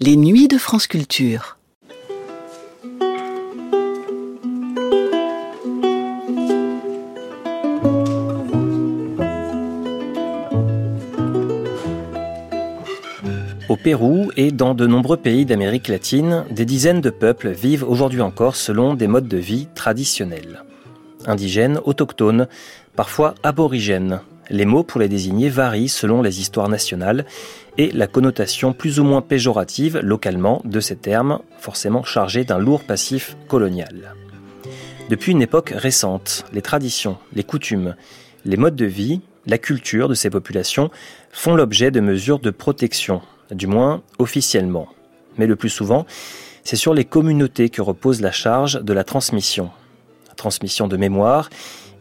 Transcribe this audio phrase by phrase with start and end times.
[0.00, 1.58] Les nuits de France Culture.
[13.68, 18.20] Au Pérou et dans de nombreux pays d'Amérique latine, des dizaines de peuples vivent aujourd'hui
[18.20, 20.62] encore selon des modes de vie traditionnels.
[21.26, 22.46] Indigènes, autochtones,
[22.94, 24.20] parfois aborigènes.
[24.50, 27.26] Les mots pour les désigner varient selon les histoires nationales
[27.76, 32.84] et la connotation plus ou moins péjorative localement de ces termes, forcément chargés d'un lourd
[32.84, 34.14] passif colonial.
[35.10, 37.94] Depuis une époque récente, les traditions, les coutumes,
[38.44, 40.90] les modes de vie, la culture de ces populations
[41.30, 44.88] font l'objet de mesures de protection, du moins officiellement.
[45.38, 46.06] Mais le plus souvent,
[46.64, 49.70] c'est sur les communautés que repose la charge de la transmission.
[50.36, 51.48] Transmission de mémoire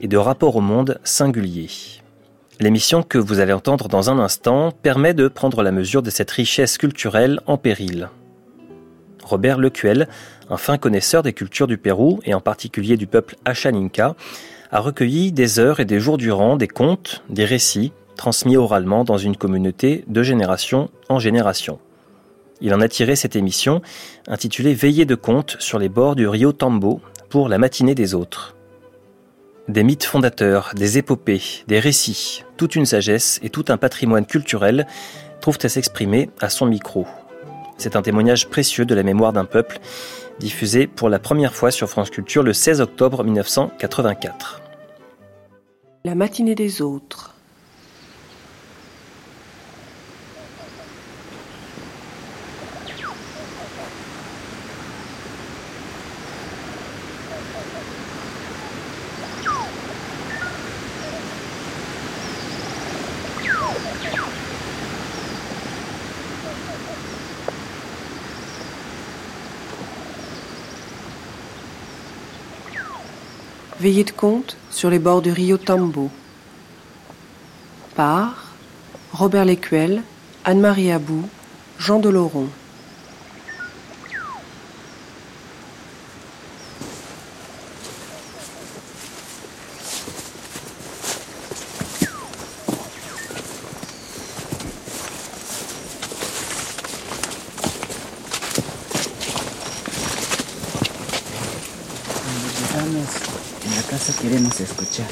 [0.02, 1.70] et de rapport au monde singulier.
[2.60, 6.32] L'émission que vous allez entendre dans un instant permet de prendre la mesure de cette
[6.32, 8.10] richesse culturelle en péril.
[9.24, 10.08] Robert Lecuel,
[10.50, 14.16] un fin connaisseur des cultures du Pérou et en particulier du peuple Achaninka,
[14.72, 19.18] a recueilli des heures et des jours durant des contes, des récits transmis oralement dans
[19.18, 21.80] une communauté de génération en génération.
[22.59, 23.81] Il en a tiré cette émission
[24.28, 28.56] intitulée Veillée de contes sur les bords du Rio Tambo pour la matinée des autres.
[29.68, 34.88] Des mythes fondateurs, des épopées, des récits, toute une sagesse et tout un patrimoine culturel
[35.42, 37.06] trouvent à s'exprimer à son micro.
[37.78, 39.80] C'est un témoignage précieux de la mémoire d'un peuple,
[40.40, 44.62] diffusé pour la première fois sur France Culture le 16 octobre 1984.
[46.06, 47.37] La matinée des autres.
[73.88, 76.09] Veillée de compte sur les bords du Rio Tambo.
[77.96, 78.52] Par
[79.14, 80.03] Robert Lécuel,
[80.44, 81.24] Anne-Marie Abou,
[81.80, 82.50] Jean Doloron.
[104.97, 105.06] Ya.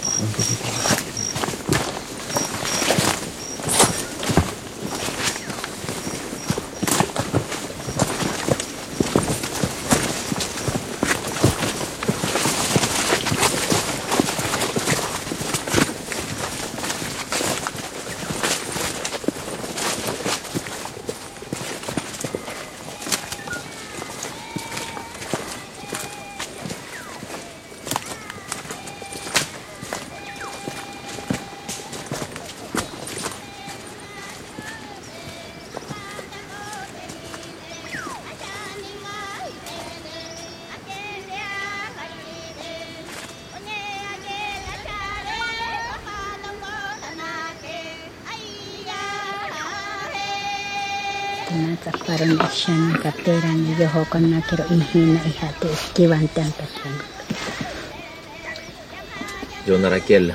[59.67, 60.33] Johanna Raquel,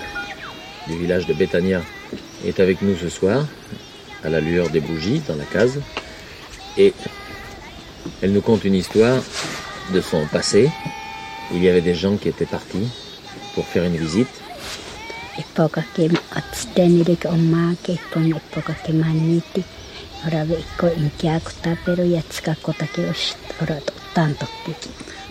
[0.86, 1.82] du village de Betania,
[2.46, 3.44] est avec nous ce soir,
[4.22, 5.80] à la lueur des bougies, dans la case.
[6.76, 6.94] Et
[8.22, 9.20] elle nous conte une histoire
[9.92, 10.70] de son passé.
[11.52, 12.88] Il y avait des gens qui étaient partis
[13.56, 14.28] pour faire une visite.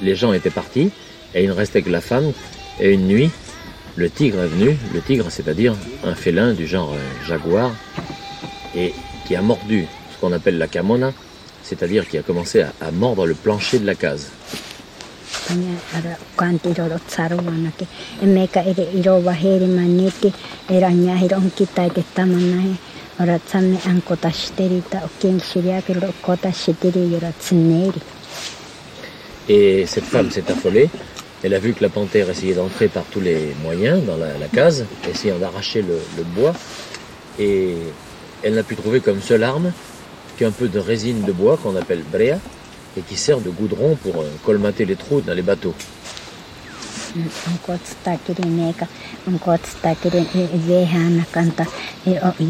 [0.02, 0.90] Les gens étaient partis
[1.36, 2.32] et il ne restait que la femme.
[2.80, 3.30] Et une nuit,
[3.96, 4.78] le tigre est venu.
[4.94, 7.72] Le tigre, c'est-à-dire un félin du genre euh, jaguar,
[8.76, 8.94] et
[9.28, 11.12] qui a mordu ce qu'on appelle la camona,
[11.64, 14.32] c'est-à-dire qui a commencé à, à mordre le plancher de la case.
[29.50, 30.90] Et cette femme s'est affolée.
[31.44, 34.48] Elle a vu que la panthère essayait d'entrer par tous les moyens dans la, la
[34.48, 36.54] case, essayant d'arracher le, le bois.
[37.40, 37.76] Et
[38.44, 39.72] elle n'a pu trouver comme seule arme
[40.38, 42.40] qu'un peu de résine de bois qu'on appelle brea
[42.98, 45.76] et qui sert de goudron pour euh, colmater les trous dans les bateaux.
[47.54, 48.88] Nkotstakirin eikä
[49.32, 50.28] nkotstakirin
[50.68, 51.66] vehana kanta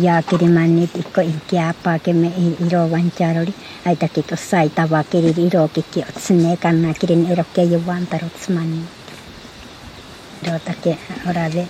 [0.01, 2.31] jaakirimän nyt ikko kiapaakemme
[2.67, 3.53] irovan jaroli.
[3.85, 8.87] Aitakin tuossa sai tavakirin irokikki otsinne kannakirin erokkeen juvan tarotsmanin.
[10.51, 10.97] Rotake
[11.29, 11.67] orave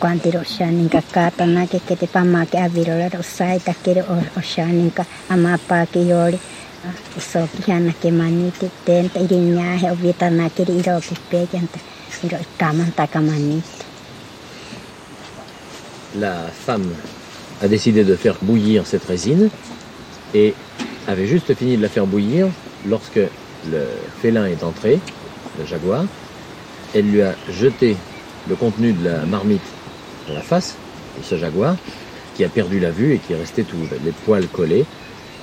[0.00, 4.04] kuanti roshaaninka kaatana kekete pamaake avirola rosai takere
[4.38, 6.40] oshaaninka amapaake jooli
[7.18, 11.78] iso kihanake manni titteen irinjaahe ovietanakeri irokippeekenta.
[16.18, 16.88] La femme
[17.62, 19.48] a décidé de faire bouillir cette résine
[20.34, 20.54] et
[21.06, 22.48] avait juste fini de la faire bouillir
[22.88, 23.20] lorsque
[23.70, 23.82] le
[24.22, 24.98] félin est entré,
[25.58, 26.04] le jaguar.
[26.94, 27.96] Elle lui a jeté
[28.48, 29.60] le contenu de la marmite
[30.28, 30.74] dans la face
[31.18, 31.76] de ce jaguar
[32.36, 34.84] qui a perdu la vue et qui est resté tous les poils collés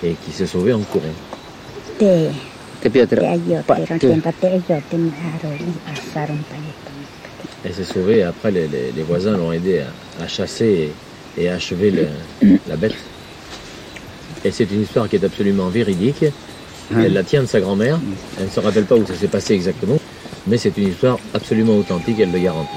[0.03, 1.13] et qui s'est sauvé en courant.
[2.95, 3.63] Ayote tayeta
[7.65, 9.81] Elle s'est sauvée et après les, les- les voisins l'ont aidé
[10.19, 10.91] à, à chasser
[11.37, 12.07] et, et à achever le-
[12.67, 12.95] la bête.
[14.45, 16.25] Et c'est une histoire qui est absolument véridique.
[16.95, 17.99] Elle la tient de sa grand-mère.
[18.39, 19.99] Elle ne se rappelle pas où ça s'est passé exactement.
[20.47, 22.69] Mais c'est une histoire absolument authentique, elle le garantit.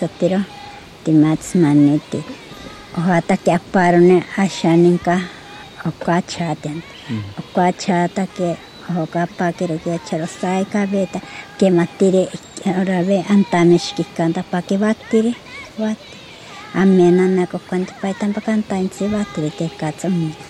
[0.00, 0.40] Me kaisotiro
[1.04, 2.24] timats maniti
[2.98, 5.20] ohata ke aparone ashaninka
[5.86, 6.82] okka chaten.
[7.38, 8.56] Okka chata ke
[8.98, 11.20] oka pakiro ke charo sai ka beta
[11.58, 12.28] ke matire
[12.80, 15.34] orave antamesh kikanta pake vatire
[15.78, 16.18] vatti
[16.74, 20.49] amena na ko kanta paitan pakanta inse vatire te katsami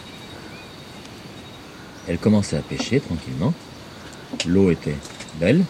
[2.11, 3.53] Elle commençait à pêcher tranquillement.
[4.45, 4.97] L'eau était
[5.35, 5.63] belle,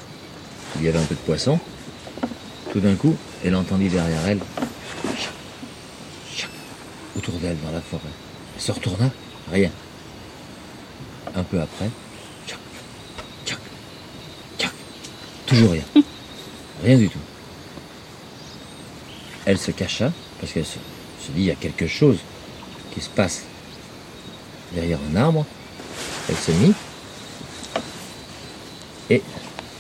[0.77, 1.59] il y avait un peu de poisson.
[2.71, 3.15] Tout d'un coup,
[3.45, 4.39] elle entendit derrière elle,
[5.19, 5.33] chac,
[6.35, 6.49] chac,
[7.15, 8.01] autour d'elle dans la forêt.
[8.55, 9.11] Elle se retourna,
[9.51, 9.69] rien.
[11.35, 11.91] Un peu après,
[12.47, 12.57] chac,
[13.45, 13.59] chac,
[14.57, 14.71] chac,
[15.45, 15.83] toujours rien.
[16.83, 17.19] Rien du tout.
[19.45, 20.79] Elle se cacha parce qu'elle se,
[21.23, 22.17] se dit il y a quelque chose
[22.95, 23.43] qui se passe
[24.73, 25.45] derrière un arbre.
[26.29, 26.73] Elle se mit
[29.09, 29.21] et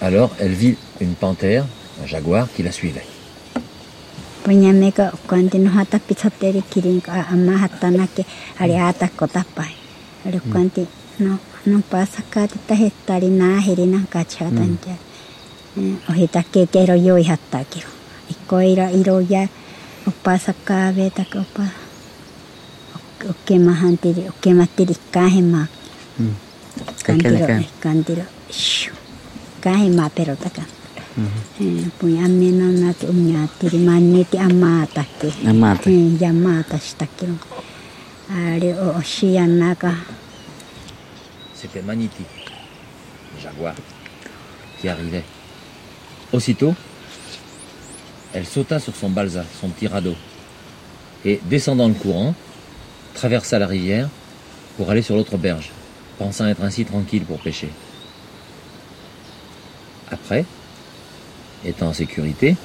[0.01, 1.65] alors elle vit une panthère,
[2.03, 3.05] un jaguar qui la suivait.
[27.03, 27.37] Kantiro
[27.79, 28.25] kantiro
[30.35, 30.63] taka
[32.23, 33.85] amena umnya tiri
[34.39, 35.89] amata ke Amata.
[38.79, 39.91] O oshia naka
[41.61, 42.23] C'était Maniti,
[43.35, 43.75] le jaguar,
[44.79, 45.23] qui arrivait.
[46.33, 46.73] Aussitôt,
[48.33, 50.15] elle sauta sur son balsa, son petit radeau,
[51.23, 52.33] et descendant le courant,
[53.13, 54.09] traversa la rivière
[54.75, 55.69] pour aller sur l'autre berge,
[56.21, 57.69] pensant être ainsi tranquille pour pêcher.
[60.11, 60.45] Après,
[61.65, 62.55] étant en sécurité,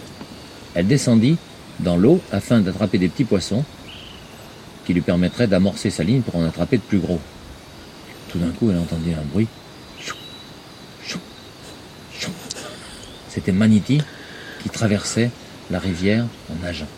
[0.74, 1.38] elle descendit
[1.80, 3.64] dans l'eau afin d'attraper des petits poissons
[4.84, 7.20] qui lui permettraient d'amorcer sa ligne pour en attraper de plus gros.
[8.28, 9.48] Tout d'un coup, elle entendit un bruit.
[13.30, 14.02] C'était Maniti
[14.62, 15.30] qui traversait
[15.70, 16.88] la rivière en nageant.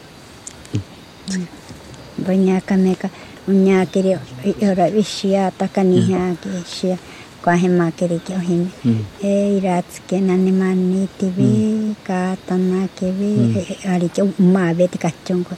[3.48, 4.18] Banyak meka unya kiri
[4.62, 6.98] ora vishia takaniha ki shia
[7.42, 8.68] kwahema kiri ki ohime.
[9.22, 15.56] E iratsuke nani mani tivi ka tana kevi ari ki uma vete kachongo.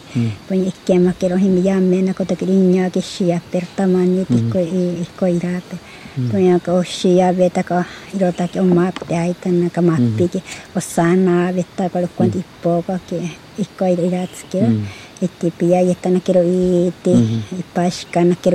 [0.49, 5.77] Banyak kema kiri ohime ya mena kota kiri nya ki shia pertamani tiko iko irape.
[6.17, 10.43] Banyak o shia vete ka irota ki uma te aitana ka mapi ki
[10.77, 13.17] osana vete ka lukuan ipo ka ki
[13.59, 14.63] iko iratsuke.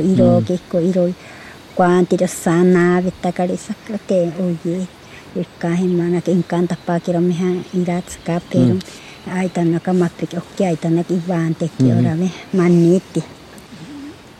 [0.01, 0.41] Iro
[0.81, 3.01] iro sana
[4.39, 4.87] oye
[6.33, 7.33] encanta pero me.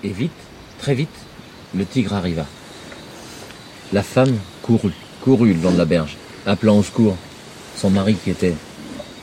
[0.03, 0.31] Et vite,
[0.79, 1.09] très vite,
[1.73, 2.45] le tigre arriva.
[3.91, 7.17] La femme courut, courut le long de la berge, appelant au secours
[7.75, 8.53] son mari qui était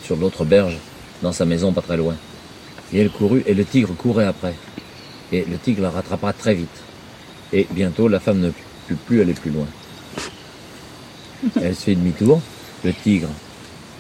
[0.02, 0.76] sur l'autre berge,
[1.22, 2.16] dans sa maison pas très loin.
[2.92, 4.54] Et elle courut, et le tigre courait après.
[5.32, 6.68] Et le tigre la rattrapera très vite.
[7.52, 8.50] Et bientôt, la femme ne
[8.86, 9.66] put plus aller plus loin.
[11.62, 12.40] Elle se fait demi-tour,
[12.84, 13.28] le tigre,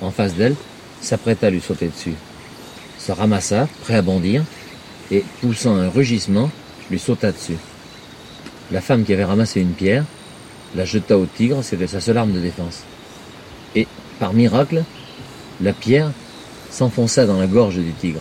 [0.00, 0.54] en face d'elle,
[1.00, 2.14] s'apprêta à lui sauter dessus.
[2.98, 4.44] Se ramassa, prêt à bondir,
[5.10, 6.50] et poussant un rugissement,
[6.90, 7.56] lui sauta dessus.
[8.70, 10.04] La femme qui avait ramassé une pierre
[10.74, 12.82] la jeta au tigre, c'était sa seule arme de défense.
[13.74, 13.86] Et,
[14.18, 14.84] par miracle,
[15.60, 16.10] la pierre
[16.70, 18.20] s'enfonça dans la gorge du tigre.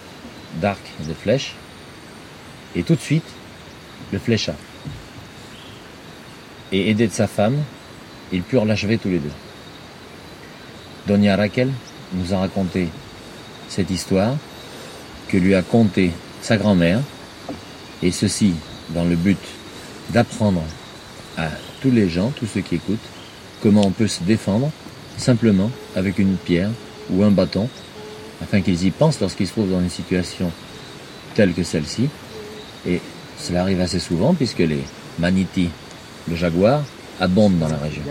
[0.55, 1.53] d'arcs et de flèches,
[2.75, 3.25] et tout de suite
[4.11, 4.53] le flécha.
[6.71, 7.57] Et aidé de sa femme,
[8.31, 9.31] ils purent l'achever tous les deux.
[11.07, 11.69] Donia Raquel
[12.13, 12.87] nous a raconté
[13.67, 14.35] cette histoire
[15.27, 16.99] que lui a contée sa grand-mère,
[18.03, 18.53] et ceci
[18.89, 19.39] dans le but
[20.09, 20.63] d'apprendre
[21.37, 21.49] à
[21.81, 22.99] tous les gens, tous ceux qui écoutent,
[23.61, 24.71] comment on peut se défendre
[25.17, 26.71] simplement avec une pierre
[27.09, 27.69] ou un bâton,
[28.41, 30.51] afin qu'ils y pensent lorsqu'ils se trouvent dans une situation
[31.35, 32.09] telle que celle-ci.
[32.85, 32.99] Et
[33.37, 34.83] cela arrive assez souvent puisque les
[35.19, 35.69] manitis,
[36.27, 36.83] le jaguar,
[37.19, 38.01] abondent dans la région.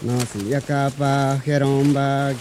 [0.03, 2.31] no si yakapa keromba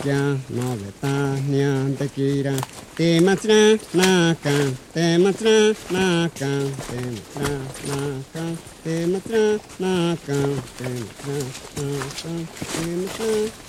[0.50, 2.54] no betania tequila
[2.96, 3.60] te katra
[3.94, 6.98] na kan te katra na kan te
[7.34, 7.50] katra
[7.88, 7.98] na
[8.32, 8.52] kan
[8.84, 9.42] te katra
[9.82, 9.92] na
[10.26, 10.90] kan te
[11.22, 11.42] katra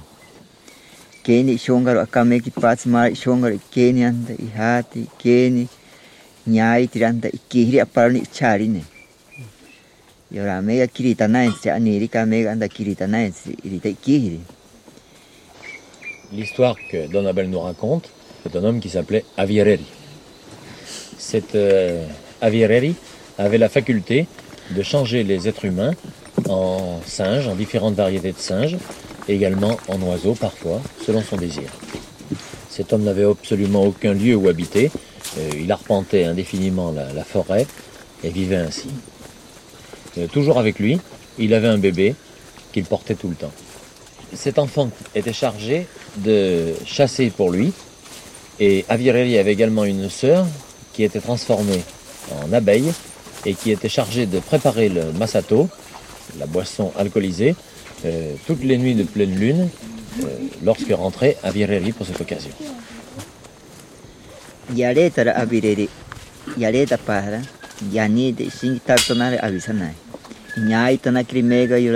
[1.23, 5.67] Keni shongaro akameki pats mar shongaro keni anda ihati keni
[6.47, 8.83] nyai tiranda ikiri aparani charine.
[16.33, 18.09] L'histoire que Don Abel nous raconte,
[18.43, 19.85] c'est un homme qui s'appelait Aviereri.
[21.17, 22.05] Cet euh,
[22.41, 24.27] avait la faculté
[24.71, 25.93] de changer les êtres humains
[26.49, 28.77] en singes, en différentes variétés de singes,
[29.27, 31.69] et également en oiseaux parfois, selon son désir.
[32.69, 34.91] Cet homme n'avait absolument aucun lieu où habiter,
[35.37, 37.67] euh, il arpentait indéfiniment la forêt
[38.23, 38.89] et vivait ainsi.
[40.17, 40.99] Euh, toujours avec lui,
[41.37, 42.15] il avait un bébé
[42.71, 43.51] qu'il portait tout le temps.
[44.33, 47.73] Cet enfant était chargé de chasser pour lui,
[48.59, 50.45] et Avirelli avait également une sœur
[50.93, 51.83] qui était transformée
[52.43, 52.91] en abeille
[53.45, 55.69] et qui était chargée de préparer le masato,
[56.39, 57.55] la boisson alcoolisée,
[58.05, 59.69] euh, toutes les nuits de pleine lune,
[60.23, 60.27] euh,
[60.63, 62.51] lorsque rentrait Avirelli pour cette occasion.
[64.73, 64.91] や
[70.57, 71.91] ny ahitana kilimega io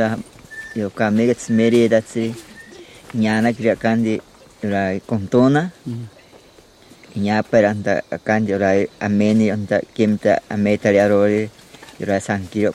[5.08, 6.08] kontona mm-hmm.
[12.20, 12.74] sankiro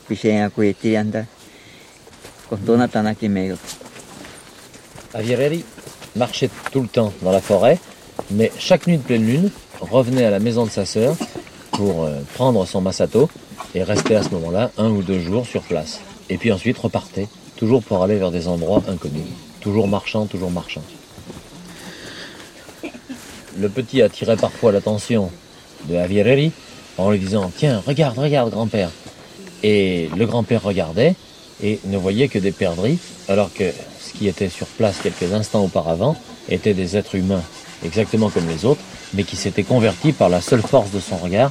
[2.49, 3.15] kontona tana
[6.17, 7.79] marchait tout le temps dans la forêt,
[8.31, 9.51] mais chaque nuit de pleine lune
[9.81, 11.17] revenait à la maison de sa sœur
[11.73, 13.29] pour euh, prendre son masato
[13.75, 16.01] et rester à ce moment-là un ou deux jours sur place.
[16.31, 19.23] Et puis ensuite repartait, toujours pour aller vers des endroits inconnus,
[19.61, 20.83] toujours marchant, toujours marchant.
[23.59, 25.31] Le petit attirait parfois l'attention
[25.89, 26.53] de Avirelli
[26.99, 28.91] en lui disant Tiens, regarde, regarde, grand-père.
[29.63, 31.15] Et le grand-père regardait
[31.63, 33.65] et ne voyait que des perdrix, alors que
[34.01, 36.17] ce qui était sur place quelques instants auparavant
[36.49, 37.43] étaient des êtres humains,
[37.85, 38.81] exactement comme les autres,
[39.15, 41.51] mais qui s'étaient convertis par la seule force de son regard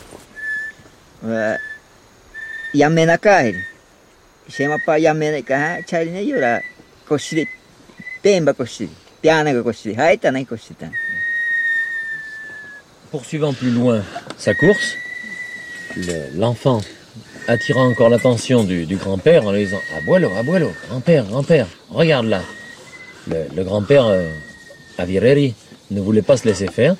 [13.11, 14.03] poursuivant plus loin
[14.37, 14.95] sa course
[16.35, 16.81] l'enfant
[17.47, 22.41] le, attirant encore l'attention du, grand-père en lui disant abuelo abuelo grand-père grand-père regarde là
[23.27, 24.29] le, grand-père euh,
[24.97, 25.53] Avireri
[25.91, 26.95] ne voulait pas se laisser faire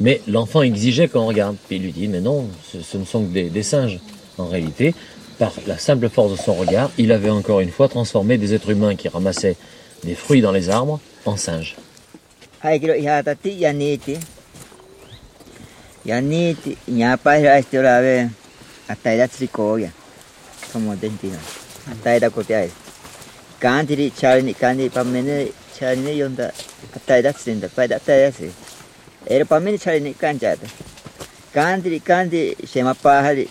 [0.00, 1.56] mais l'enfant exigeait qu'on regarde.
[1.68, 4.00] Puis il lui dit Mais non, ce, ce ne sont que des, des singes.
[4.36, 4.94] En réalité,
[5.38, 8.70] par la simple force de son regard, il avait encore une fois transformé des êtres
[8.70, 9.56] humains qui ramassaient
[10.02, 11.76] des fruits dans les arbres en singes.
[29.24, 30.66] Kandi era pamene chari ni kanjata
[31.54, 33.48] kantiri kandi shema pahari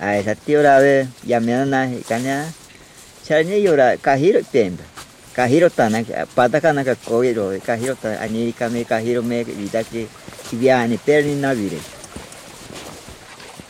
[0.00, 2.52] ai sati ora ve yamena na kanya
[3.26, 4.84] chari ne yora kahiro temba
[5.34, 10.06] kahiro tana pada kana ka koiro kahiro ta ani kame kahiro me vidaki
[10.52, 11.80] viani perni na vire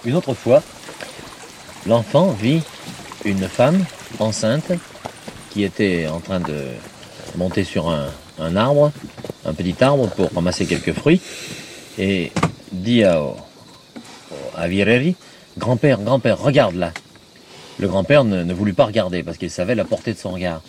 [0.02, 0.62] Une autre fois,
[1.86, 2.62] l'enfant vit
[3.26, 3.84] une femme
[4.18, 4.72] enceinte
[5.50, 6.56] qui était en train de
[7.36, 8.08] monter sur un,
[8.40, 8.92] un arbre,
[9.44, 11.20] un petit arbre pour ramasser quelques fruits,
[11.98, 12.32] et
[12.72, 13.20] dit à,
[14.56, 15.16] à Vireri,
[15.58, 16.92] grand-père, grand-père, regarde là.
[17.78, 20.62] Le grand-père ne, voulut pas regarder parce qu'il savait la portée de son regard.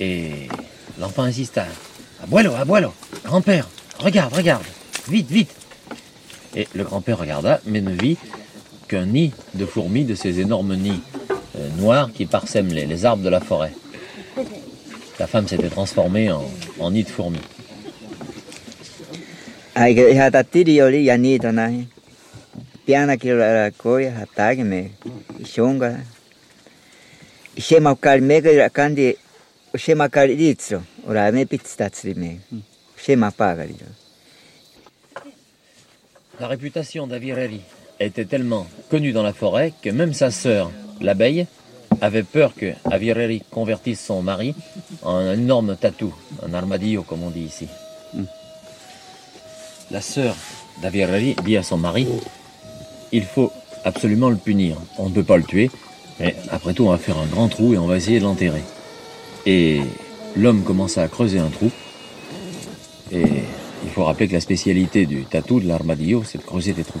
[0.00, 0.48] Et
[0.98, 1.66] l'enfant insista,
[2.22, 2.92] abuelo, abuelo,
[3.24, 3.68] grand-père,
[4.00, 4.64] regarde, regarde,
[5.08, 5.54] vite, vite.
[6.56, 8.16] Et le grand-père regarda, mais ne vit
[8.88, 13.28] qu'un nid de fourmis, de ces énormes nids euh, noirs qui parsèment les arbres de
[13.28, 13.72] la forêt.
[15.22, 16.42] La femme s'était transformée en,
[16.80, 17.38] en nid de fourmis.
[36.40, 37.60] La réputation d'Avireri
[38.00, 41.46] était tellement connue dans la forêt que même sa sœur, l'abeille,
[42.00, 44.54] avait peur que Avireri convertisse son mari
[45.02, 47.68] en un énorme tatou, un armadillo comme on dit ici.
[49.90, 50.34] La sœur
[50.80, 52.06] d'Avireri dit à son mari
[53.12, 53.52] il faut
[53.84, 54.76] absolument le punir.
[54.98, 55.70] On ne peut pas le tuer,
[56.18, 58.62] mais après tout, on va faire un grand trou et on va essayer de l'enterrer.
[59.46, 59.80] Et
[60.36, 61.70] l'homme commença à creuser un trou.
[63.12, 63.24] Et
[63.84, 67.00] il faut rappeler que la spécialité du tatou, de l'armadillo, c'est de creuser des trous.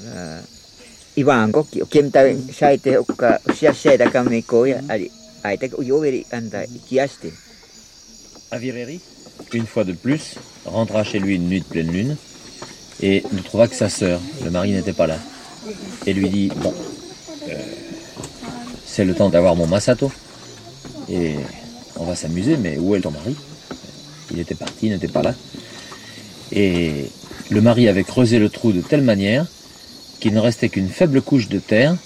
[0.00, 0.40] Mm-hmm.
[8.52, 9.00] Avireri
[9.52, 12.16] une fois de plus rentra chez lui une nuit de pleine lune
[13.02, 15.18] et ne trouva que sa sœur le mari n'était pas là.
[16.06, 16.74] Et lui dit bon
[17.48, 17.54] euh,
[18.86, 20.12] c'est le temps d'avoir mon masato
[21.96, 23.34] on va s'amuser, mais où est ton mari?
[24.32, 25.34] Il était parti, il n'était pas là.
[26.52, 27.10] Et
[27.50, 29.46] le mari avait creusé le trou de telle manière
[30.20, 31.96] qu'il ne restait qu'une faible couche de terre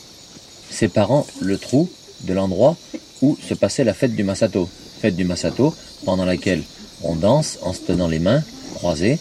[0.70, 1.90] séparant le trou
[2.23, 2.77] de l'endroit
[3.23, 4.68] où se passait la fête du Masato.
[5.01, 6.62] Fête du Masato pendant laquelle
[7.03, 8.42] on danse en se tenant les mains
[8.75, 9.18] croisées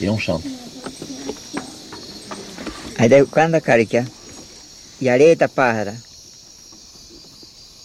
[0.00, 0.44] et on chante.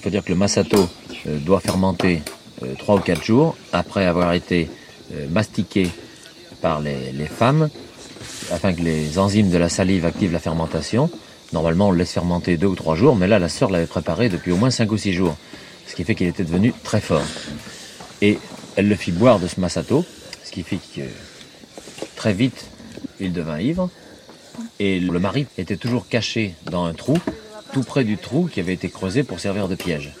[0.00, 0.88] Il faut dire que le masato
[1.26, 2.22] euh, doit fermenter
[2.62, 4.70] euh, trois ou quatre jours après avoir été
[5.12, 5.90] euh, mastiqué
[6.62, 7.68] par les, femmes
[8.50, 11.10] afin que les enzymes de la salive activent la fermentation.
[11.52, 14.30] Normalement, on le laisse fermenter deux ou trois jours, mais là, la sœur l'avait préparé
[14.30, 15.36] depuis au moins cinq ou six jours,
[15.86, 17.26] ce qui fait qu'il était devenu très fort.
[18.22, 18.38] Et
[18.76, 20.06] elle le fit boire de ce masato,
[20.44, 21.02] ce qui fit que
[22.16, 22.68] très vite,
[23.20, 23.90] il devint ivre.
[24.78, 27.18] Et le mari était toujours caché dans un trou,
[27.72, 30.12] tout près du trou qui avait été creusé pour servir de piège.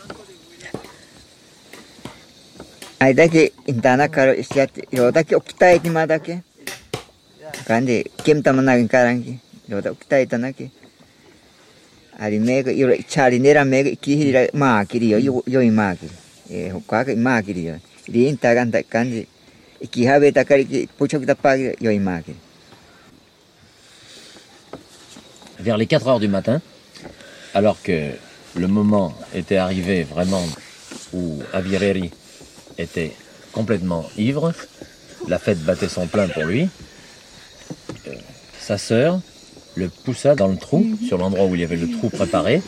[25.58, 26.60] Vers les 4 heures du matin,
[27.54, 28.10] alors que
[28.54, 30.44] le moment était arrivé vraiment
[31.12, 32.10] où Avireri
[32.78, 33.12] était
[33.52, 34.52] complètement ivre,
[35.28, 36.68] la fête battait son plein pour lui,
[38.08, 38.14] euh,
[38.58, 39.20] sa sœur
[39.74, 42.62] le poussa dans le trou, sur l'endroit où il y avait le trou préparé,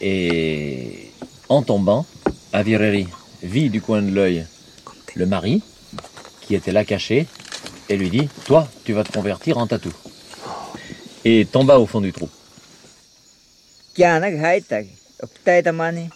[0.00, 1.10] et
[1.48, 2.06] en tombant,
[2.52, 3.06] Avireri
[3.42, 4.46] vit du coin de l'œil
[5.14, 5.62] le mari,
[6.40, 7.26] qui était là caché,
[7.88, 9.92] et lui dit Toi, tu vas te convertir en tatou.
[11.24, 12.28] Et tomba au fond du trou.
[14.00, 14.86] kianak jaitak
[15.24, 16.08] oktaita mani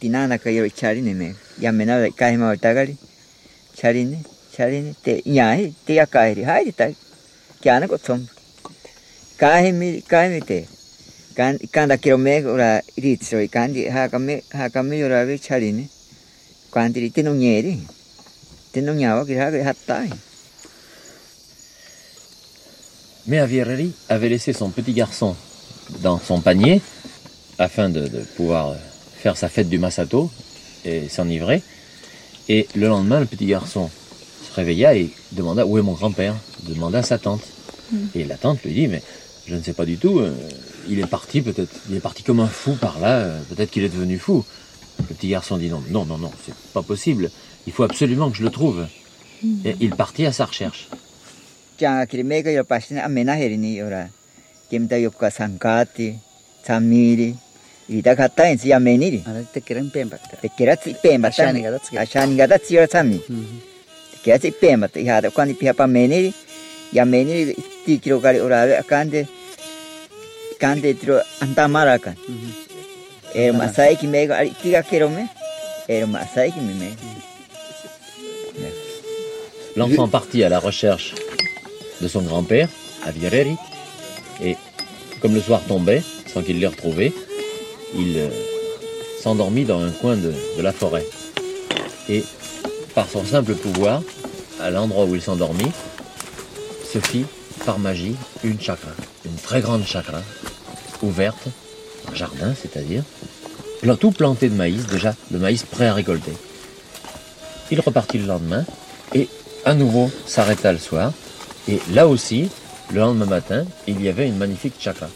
[0.00, 1.26] tinanaka yero charini me
[1.64, 2.94] yamenara kaima watagari
[3.78, 4.18] charini
[4.54, 6.94] charini te ñahi te yakairi jairitak
[7.60, 8.20] kianak otsom
[9.42, 10.58] kahimi kahimi te
[11.36, 12.70] kan kanda kirome ora
[13.04, 15.84] ritso kandi hakame hakame yora ve charini
[16.72, 17.76] kandi te no ñeri
[18.72, 20.08] te no ñawa kira hatai
[23.26, 25.36] Mais Avierari avait laissé son petit garçon
[26.02, 26.80] dans son panier
[27.58, 28.74] afin de, de pouvoir
[29.18, 30.30] faire sa fête du Masato
[30.84, 31.62] et s'enivrer.
[32.48, 33.90] Et le lendemain, le petit garçon
[34.48, 36.34] se réveilla et demanda où est mon grand-père?
[36.62, 37.42] Demanda à sa tante.
[38.14, 39.02] Et la tante lui dit mais
[39.46, 40.20] je ne sais pas du tout.
[40.20, 40.32] euh,
[40.88, 41.74] il est parti peut-être.
[41.90, 43.18] Il est parti comme un fou par là.
[43.18, 44.44] euh, peut-être qu'il est devenu fou.
[44.98, 47.30] Le petit garçon dit non, non, non, non, c'est pas possible.
[47.66, 48.86] Il faut absolument que je le trouve.
[49.64, 50.88] Et il partit à sa recherche
[56.62, 57.34] tsamiri
[58.64, 59.22] yameniri.
[59.52, 59.80] Tekera
[79.76, 81.14] L'enfant partit à la recherche
[82.00, 82.68] de son grand-père,
[83.06, 83.12] à
[84.42, 84.56] et
[85.20, 87.12] comme le soir tombait, sans qu'il l'ait retrouvé,
[87.94, 88.28] il euh,
[89.22, 91.06] s'endormit dans un coin de, la forêt.
[92.08, 92.24] Et
[92.94, 94.02] par son simple pouvoir,
[94.60, 95.70] à l'endroit où il s'endormit,
[96.92, 97.24] se fit
[97.64, 98.90] par magie une chakra,
[99.24, 100.22] une très grande chakra,
[101.02, 101.48] ouverte,
[102.10, 103.02] un jardin c'est-à-dire,
[103.98, 106.32] tout planté de maïs déjà, le maïs prêt à récolter.
[107.70, 108.64] Il repartit le lendemain
[109.14, 109.28] et
[109.64, 111.12] à nouveau s'arrêta le soir.
[111.68, 112.50] Et là aussi,
[112.92, 115.08] le lendemain matin, il y avait une magnifique chakra.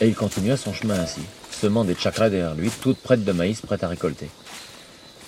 [0.00, 3.60] Et il continua son chemin ainsi, semant des chakras derrière lui, toutes prêtes de maïs,
[3.60, 4.28] prêtes à récolter.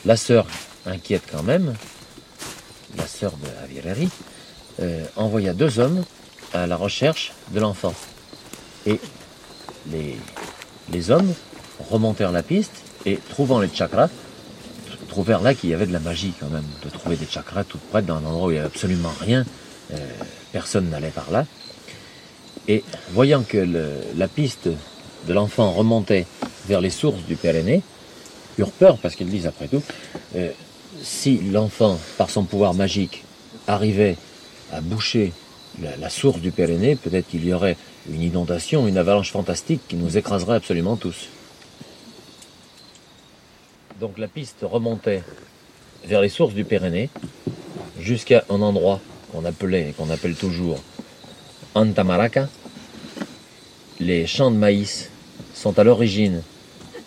[0.04, 0.46] La sœur,
[0.86, 1.74] inquiète quand même,
[2.96, 4.08] la sœur de Avireri,
[4.80, 6.04] euh, envoya deux hommes
[6.54, 7.94] à la recherche de l'enfant.
[8.86, 9.00] Et
[9.90, 11.32] les, hommes
[11.90, 12.72] remontèrent la piste
[13.04, 14.08] et, trouvant les chakras,
[15.08, 17.80] trouvèrent là qu'il y avait de la magie quand même, de trouver des chakras toutes
[17.82, 19.44] prêtes dans un endroit où il n'y avait absolument rien,
[19.92, 19.96] euh,
[20.52, 21.44] personne n'allait par là.
[22.68, 23.66] Et voyant que
[24.16, 24.68] la piste
[25.26, 26.26] de l'enfant remontait
[26.66, 27.82] vers les sources du Pyrénées,
[28.58, 29.82] eurent peur parce qu'ils disent après tout,
[30.36, 30.50] euh,
[31.02, 33.24] si l'enfant, par son pouvoir magique,
[33.66, 34.16] arrivait
[34.72, 35.32] à boucher
[35.80, 37.76] la, la source du Pyrénées, peut-être qu'il y aurait
[38.10, 41.28] une inondation, une avalanche fantastique qui nous écraserait absolument tous.
[44.00, 45.22] Donc la piste remontait
[46.04, 47.08] vers les sources du Pyrénées
[47.98, 49.00] jusqu'à un endroit
[49.32, 50.80] qu'on appelait et qu'on appelle toujours
[51.74, 52.48] Antamaraca.
[54.00, 55.10] Les champs de maïs
[55.54, 56.42] sont à l'origine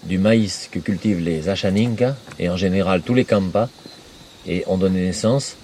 [0.03, 3.69] du maïs que cultivent les Achaninka et en général tous les Kampa
[4.45, 5.55] et ont donné naissance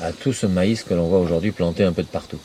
[0.00, 2.38] à tout ce maïs que l'on voit aujourd'hui planté un peu de partout.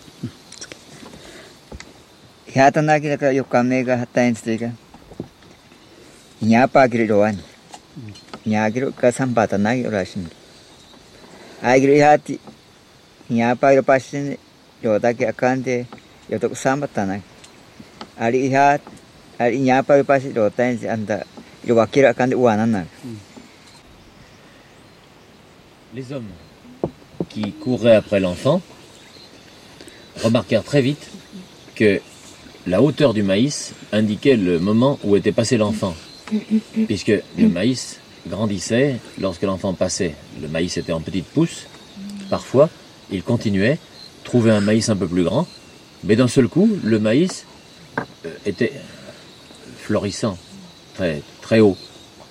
[22.34, 22.86] Uanana.
[25.95, 26.28] Les hommes
[27.30, 28.62] qui couraient après l'enfant
[30.23, 31.10] remarquèrent très vite
[31.76, 31.99] que
[32.67, 35.95] la hauteur du maïs indiquait le moment où était passé l'enfant.
[36.88, 40.15] Puisque le maïs grandissait lorsque l'enfant passait.
[40.41, 41.67] Le maïs était en petites pousses.
[42.30, 42.69] Parfois,
[43.12, 43.78] il continuait,
[44.23, 45.47] trouvait un maïs un peu plus grand,
[46.04, 47.45] mais d'un seul coup, le maïs
[48.45, 48.73] était
[49.77, 50.38] florissant,
[50.95, 51.77] très, haut,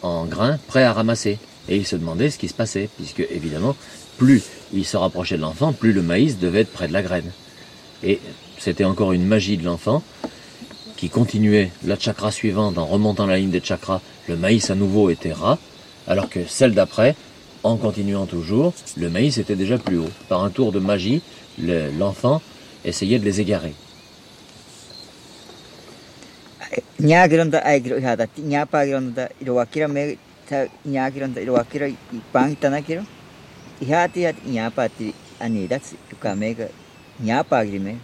[0.02, 1.38] en grains, prêt à ramasser.
[1.68, 3.76] Et il se demandait ce qui se passait, puisque évidemment,
[4.18, 7.30] plus il se rapprochait de l'enfant, plus le maïs devait être près de la graine.
[8.02, 8.18] Et
[8.58, 10.02] c'était encore une magie de l'enfant
[10.96, 14.00] qui continuait la chakra suivante en remontant la ligne des chakras.
[14.28, 15.58] Le maïs à nouveau était ras,
[16.08, 17.14] alors que celle d'après,
[17.62, 20.10] en continuant toujours, le maïs était déjà plus haut.
[20.28, 21.22] Par un tour de magie,
[21.60, 22.42] le- l'enfant
[22.84, 23.74] essayait de les égarer.
[27.00, 27.08] Me
[37.78, 37.96] me.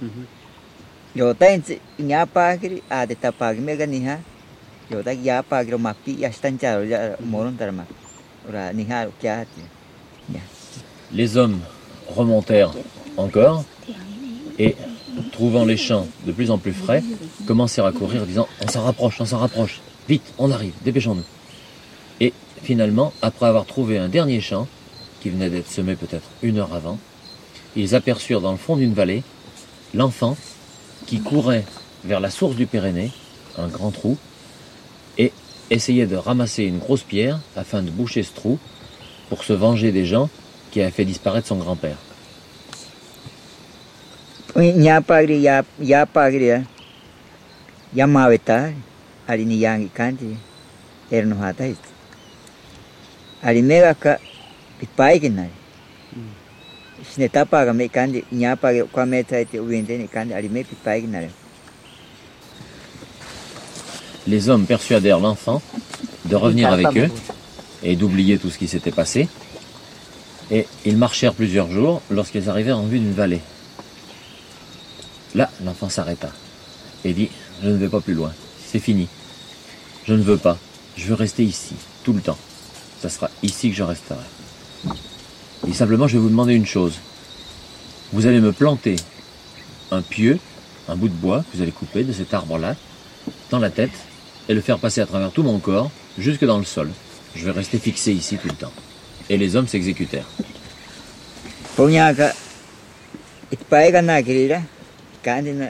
[5.79, 6.19] Mapi.
[8.49, 8.73] Ora.
[11.13, 11.61] Les hommes
[12.09, 12.73] remontèrent
[13.17, 13.65] encore
[14.59, 14.75] et,
[15.33, 17.03] trouvant les champs de plus en plus frais,
[17.49, 21.25] commencèrent à courir disant On s'en rapproche, on s'en rapproche, vite, on arrive, dépêchons-nous.
[22.21, 24.69] Et finalement, après avoir trouvé un dernier champ,
[25.23, 26.99] qui venait d'être semé peut-être une heure avant,
[27.75, 29.23] ils aperçurent dans le fond d'une vallée
[29.95, 30.37] l'enfant
[31.07, 31.65] qui courait
[32.05, 33.11] vers la source du Pyrénées,
[33.57, 34.19] un grand trou,
[35.17, 35.33] et
[35.71, 38.59] essayait de ramasser une grosse pierre afin de boucher ce trou
[39.31, 40.29] pour se venger des gens
[40.71, 41.97] qui avaient fait disparaître son grand-père.
[47.97, 48.75] Ari.
[49.29, 50.37] Ari kandi
[60.13, 60.65] kandi ari me.
[64.27, 65.63] Les hommes persuadèrent l'enfant
[66.27, 67.11] de revenir avec eux
[67.83, 69.29] et d'oublier tout ce qui s'était passé.
[70.51, 73.41] Et ils marchèrent plusieurs jours lorsqu'ils arrivèrent en vue d'une vallée.
[75.35, 76.31] Là, l'enfant s'arrêta
[77.05, 77.31] et dit
[77.63, 78.33] Je ne vais pas plus loin,
[78.65, 79.09] c'est fini.
[80.07, 80.59] Je ne veux pas,
[80.97, 82.39] je veux rester ici, tout le temps.
[83.01, 84.19] Ça sera ici que je resterai.
[85.69, 86.95] Et simplement, je vais vous demander une chose.
[88.13, 88.97] Vous allez me planter
[89.91, 90.39] un pieu,
[90.89, 92.77] un bout de bois que vous allez couper de cet arbre-là,
[93.51, 93.93] dans la tête
[94.49, 96.91] et le faire passer à travers tout mon corps jusque dans le sol.
[97.35, 98.73] je vais rester fixé ici tout le temps.
[99.29, 100.29] Et les hommes s'exécutèrent
[105.29, 105.69] kandi na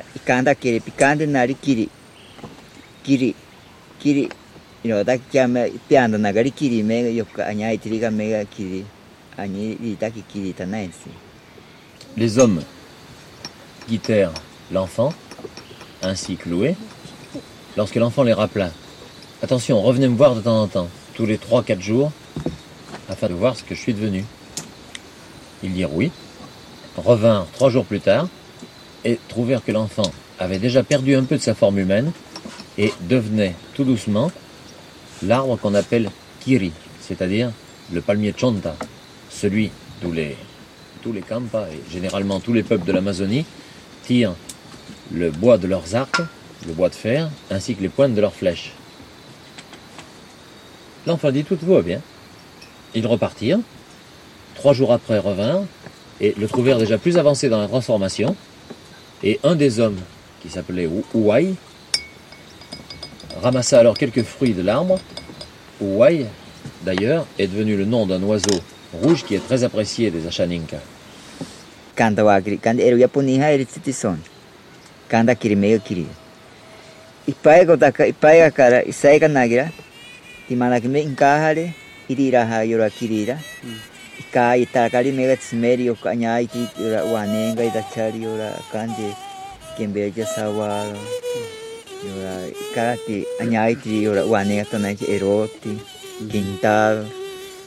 [1.26, 1.88] nari kiri
[3.02, 3.34] kiri
[3.98, 4.28] kiri
[4.78, 5.88] kiri
[7.18, 7.44] yoka
[8.54, 8.84] kiri
[12.16, 12.62] Les hommes
[13.88, 14.32] guitèrent
[14.72, 15.12] l'enfant,
[16.02, 16.76] ainsi cloué,
[17.76, 18.70] lorsque l'enfant les rappela.
[19.42, 22.12] Attention, revenez me voir de temps en temps, tous les 3-4 jours,
[23.08, 24.24] afin de voir ce que je suis devenu.
[25.62, 26.10] Ils dirent oui,
[26.96, 28.28] revinrent trois jours plus tard,
[29.08, 32.12] et trouvèrent que l'enfant avait déjà perdu un peu de sa forme humaine,
[32.76, 34.30] et devenait tout doucement
[35.22, 37.50] l'arbre qu'on appelle Kiri, c'est-à-dire
[37.92, 38.76] le palmier Chonta,
[39.30, 40.36] celui d'où les,
[41.02, 43.44] tous les Kampa et généralement tous les peuples de l'Amazonie
[44.04, 44.34] tirent
[45.10, 46.20] le bois de leurs arcs,
[46.66, 48.72] le bois de fer, ainsi que les pointes de leurs flèches.
[51.06, 52.00] L'enfant dit tout va bien.
[52.94, 53.60] Ils repartirent.
[54.54, 55.64] Trois jours après revinrent
[56.20, 58.36] et le trouvèrent déjà plus avancé dans la transformation.
[59.22, 59.98] Et un des hommes,
[60.40, 61.54] qui s'appelait Ou- Ouai,
[63.42, 64.98] ramassa alors quelques fruits de l'arbre.
[65.80, 66.26] Ouai,
[66.82, 68.60] d'ailleurs, est devenu le nom d'un oiseau
[68.92, 70.78] rouge qui est très apprécié des Achaninka.
[71.98, 72.10] か
[84.18, 89.14] ika ikaitakari mega tsimeri okanyaiti ora wanenga idachari ora kande
[89.76, 90.86] kembeja jasawa
[92.12, 95.78] ora ikati anyaiti ora wanenga tonai eroti
[96.30, 97.06] kintal.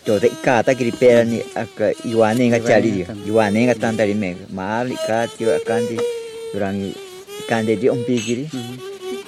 [0.02, 5.98] Ika ikata kiri perani aka iwanenga chari iwanenga tandari mega mal ikati ura kande
[6.56, 6.92] urangi
[7.48, 8.50] kande di ompigiri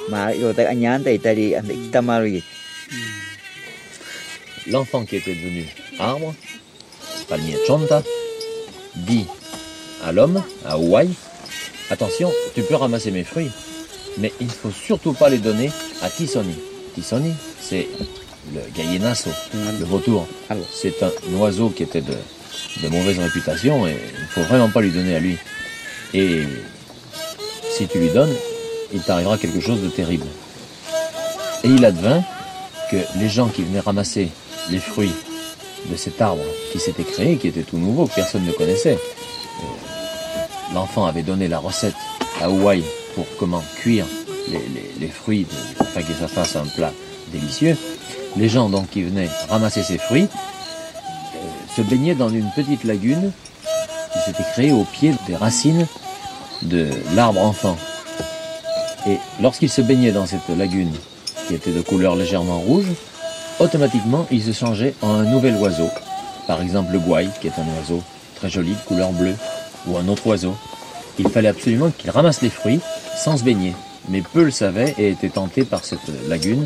[0.10, 2.42] ma ora anyanta itari ambe kitamaru ye
[4.66, 5.66] L'enfant qui était devenu
[6.00, 6.34] arbre,
[7.24, 8.04] palmier Chonta,
[8.96, 9.26] dit
[10.06, 11.10] à l'homme, à Ouai,
[11.90, 13.50] attention, tu peux ramasser mes fruits,
[14.18, 16.56] mais il ne faut surtout pas les donner à Tisoni.
[16.96, 17.88] Tisoni, c'est
[18.54, 20.28] le gallinazo, le vautour.
[20.72, 22.14] C'est un oiseau qui était de,
[22.84, 25.38] de mauvaise réputation et il ne faut vraiment pas lui donner à lui.
[26.14, 26.44] Et
[27.72, 28.34] si tu lui donnes,
[28.94, 30.28] il t'arrivera quelque chose de terrible.
[31.64, 32.24] Et il advint
[32.92, 34.30] que les gens qui venaient ramasser
[34.70, 35.14] les fruits
[35.90, 40.74] de cet arbre qui s'était créé, qui était tout nouveau, que personne ne connaissait, euh,
[40.74, 41.96] l'enfant avait donné la recette
[42.42, 42.84] à Hawaï
[43.16, 44.06] pour comment cuire
[45.00, 46.92] les, fruits de- afin que ça fasse un plat
[47.32, 47.78] délicieux.
[48.38, 50.28] Les gens donc qui venaient ramasser ces fruits
[51.36, 51.38] euh,
[51.76, 53.32] se baignaient dans une petite lagune
[54.14, 55.88] qui s'était créée au pied des racines
[56.64, 57.78] de l'arbre enfant.
[59.08, 60.92] Et lorsqu'ils se baignaient dans cette lagune,
[61.48, 62.86] qui était de couleur légèrement rouge,
[63.60, 65.90] automatiquement ils se changeaient en un nouvel oiseau.
[66.48, 68.04] Par exemple le gouaille, qui est un oiseau
[68.36, 69.36] très joli de couleur bleue,
[69.88, 70.56] ou un autre oiseau.
[71.20, 72.80] Il fallait absolument qu'ils ramassent les fruits
[73.16, 73.74] sans se baigner.
[74.10, 76.66] Mais peu le savaient et étaient tentés par cette lagune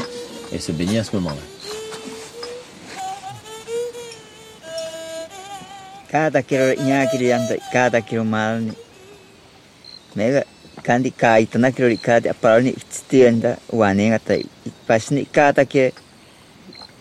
[0.52, 1.36] et se baignaient à ce moment-là.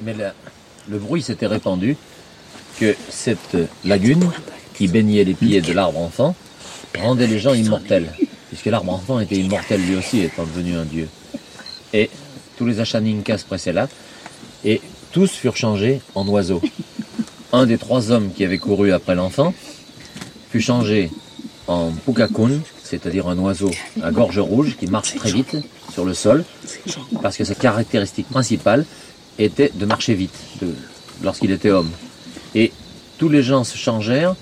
[0.01, 0.33] Mais la-
[0.89, 1.95] le bruit s'était répandu
[2.79, 4.29] que cette lagune
[4.73, 6.35] qui baignait les pieds de l'arbre enfant
[6.99, 8.11] rendait les gens immortels,
[8.49, 11.07] puisque l'arbre enfant était immortel lui aussi étant devenu un dieu.
[11.93, 12.09] Et
[12.61, 13.89] tous les Achaninkas se pressaient là,
[14.63, 14.81] et
[15.11, 16.61] tous furent changés en oiseaux.
[17.53, 19.55] Un des trois hommes qui avait couru après l'enfant
[20.51, 21.09] fut changé
[21.65, 23.71] en Pukakun, c'est-à-dire un oiseau
[24.03, 25.57] à gorge rouge qui marche très vite
[25.91, 26.45] sur le sol,
[27.23, 28.85] parce que sa caractéristique principale
[29.39, 30.37] était de marcher vite
[31.23, 31.89] lorsqu'il était homme.
[32.53, 32.71] Et
[33.17, 34.35] tous les gens se changèrent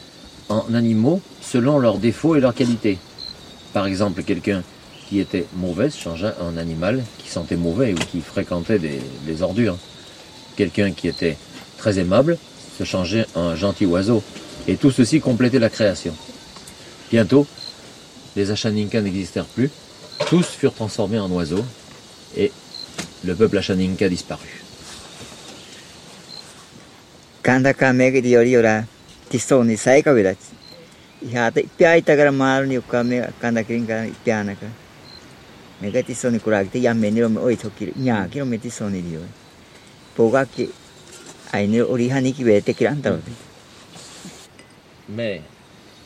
[0.50, 2.98] en animaux selon leurs défauts et leurs qualités.
[3.72, 4.62] Par exemple, quelqu'un
[5.10, 9.78] qui était mauvaise changea en animal qui sentait mauvais ou qui fréquentait des, ordures.
[10.56, 11.36] Quelqu'un qui était
[11.78, 12.38] très aimable
[12.78, 14.24] se changeait en gentil oiseau,
[14.68, 16.14] et tout ceci complétait la création.
[17.12, 17.48] Bientôt,
[18.36, 19.72] les Achaninka n'existèrent plus,
[20.28, 21.66] tous furent transformés en oiseaux,
[22.38, 22.52] et
[23.26, 24.64] le peuple Achaninka disparut.
[43.06, 43.08] Hmm.
[43.08, 43.20] Hmm.
[45.10, 45.42] Mais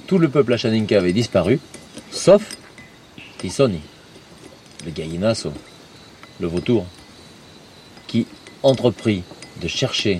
[0.08, 1.60] tout le peuple achaninka avait disparu,
[2.12, 2.58] sauf
[3.40, 3.82] Tissoni,
[4.86, 5.52] le gallinasso,
[6.40, 6.86] le vautour,
[8.08, 8.28] qui
[8.62, 9.24] entreprit
[9.62, 10.20] de chercher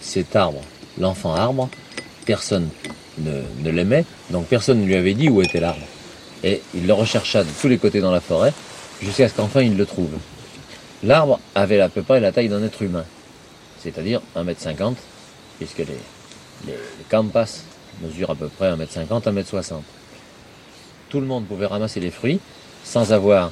[0.00, 0.60] cet arbre,
[0.98, 1.68] l'enfant arbre.
[2.26, 2.68] Personne
[3.18, 5.86] ne l'aimait, donc personne ne lui avait dit où était l'arbre.
[6.44, 8.52] Et il le rechercha de tous les côtés dans la forêt,
[9.02, 10.12] jusqu'à ce qu'enfin il le trouve.
[11.02, 13.04] L'arbre avait à peu près la taille d'un être humain,
[13.82, 14.94] c'est-à-dire 1m50,
[15.58, 16.76] puisque les,
[17.08, 17.62] campas
[18.02, 19.80] mesurent à peu près 1m50, 1m60.
[21.08, 22.40] Tout le monde pouvait ramasser les fruits
[22.84, 23.50] sans avoir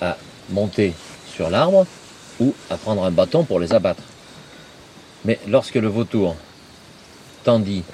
[0.00, 0.16] à
[0.50, 0.92] monter
[1.34, 1.86] sur l'arbre
[2.40, 4.02] ou à prendre un bâton pour les abattre.
[5.24, 6.36] Mais lorsque le vautour
[7.44, 7.84] tendit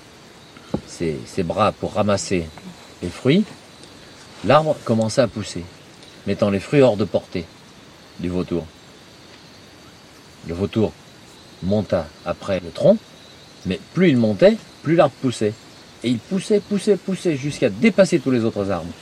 [0.86, 2.46] ses, ses bras pour ramasser
[3.03, 3.44] les fruits,
[4.44, 5.64] l'arbre commença à pousser,
[6.28, 7.46] mettant les fruits hors de portée
[8.20, 8.66] du vautour.
[10.46, 10.92] Le vautour
[11.62, 12.98] monta après le tronc,
[13.64, 15.54] mais plus il montait, plus l'arbre poussait.
[16.04, 18.92] Et il poussait, poussait, poussait jusqu'à dépasser tous les autres arbres.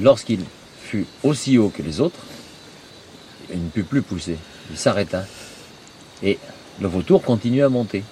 [0.00, 0.40] Lorsqu'il
[0.82, 2.20] fut aussi haut que les autres,
[3.52, 4.38] il ne put plus pousser.
[4.70, 5.26] Il s'arrêta.
[6.22, 6.38] Et
[6.80, 8.02] le vautour continua à monter.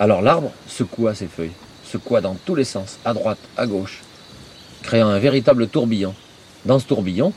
[0.00, 4.02] Alors l'arbre secoua ses feuilles, secoua dans tous les sens, à droite, à gauche,
[4.82, 6.14] créant un véritable tourbillon.
[6.66, 7.32] Dans ce tourbillon,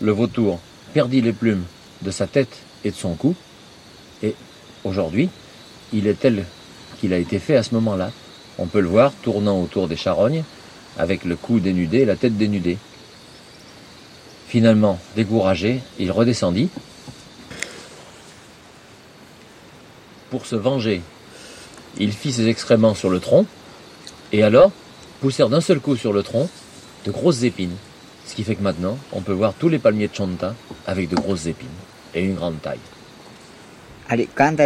[0.00, 0.58] le vautour
[0.92, 1.62] perdit les plumes
[2.02, 3.36] de sa tête et de son cou,
[4.24, 4.34] et
[4.82, 5.28] aujourd'hui,
[5.92, 6.44] il est tel
[7.00, 8.10] qu'il a été fait à ce moment-là.
[8.58, 10.42] On peut le voir tournant autour des charognes,
[10.98, 12.76] avec le cou dénudé et la tête dénudée.
[14.48, 16.68] Finalement, découragé, il redescendit.
[20.28, 21.02] Pour se venger,
[21.98, 23.46] il fit ses excréments sur le tronc,
[24.32, 24.72] et alors
[25.20, 26.50] poussèrent d'un seul coup sur le tronc
[27.06, 27.76] de grosses épines.
[28.32, 30.54] Ce qui fait que maintenant, on peut voir tous les palmiers de Chonta
[30.86, 31.68] avec de grosses épines
[32.14, 32.78] et une grande taille.
[34.08, 34.58] Allez, quand on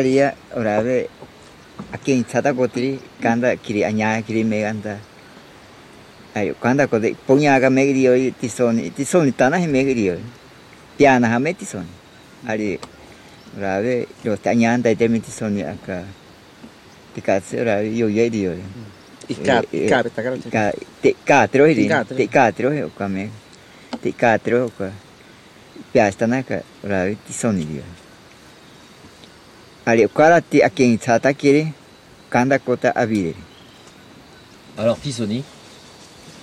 [34.78, 35.44] alors Pisoni,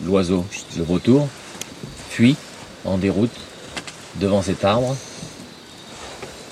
[0.04, 0.46] l'oiseau,
[0.78, 1.28] le retour,
[2.10, 2.36] fuit
[2.86, 3.32] en déroute
[4.16, 4.96] devant cet arbre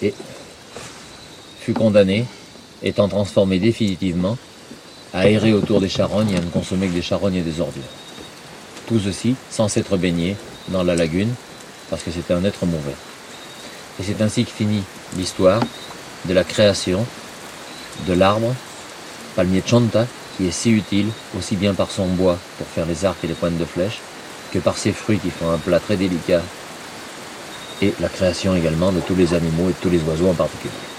[0.02, 0.14] et
[1.60, 2.26] fut condamné,
[2.84, 4.38] étant transformé définitivement,
[5.14, 7.82] à errer autour des charognes et à ne consommer que des charognes et des ordures.
[8.88, 10.36] Tout ceci sans s'être baigné
[10.70, 11.34] dans la lagune,
[11.90, 12.96] parce que c'était un être mauvais.
[14.00, 14.84] Et c'est ainsi que finit
[15.18, 15.62] l'histoire
[16.26, 17.06] de la création
[18.08, 18.54] de l'arbre
[19.36, 20.06] palmier chonta,
[20.38, 23.34] qui est si utile, aussi bien par son bois pour faire les arcs et les
[23.34, 24.00] pointes de flèches,
[24.52, 26.42] que par ses fruits qui font un plat très délicat,
[27.82, 30.91] et la création également de tous les animaux et de tous les oiseaux en particulier.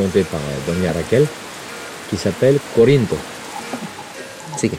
[0.00, 1.26] Légende qui nous est contée par euh, Doña Raquel,
[2.08, 3.16] qui s'appelle Corinto.
[4.56, 4.78] Sige.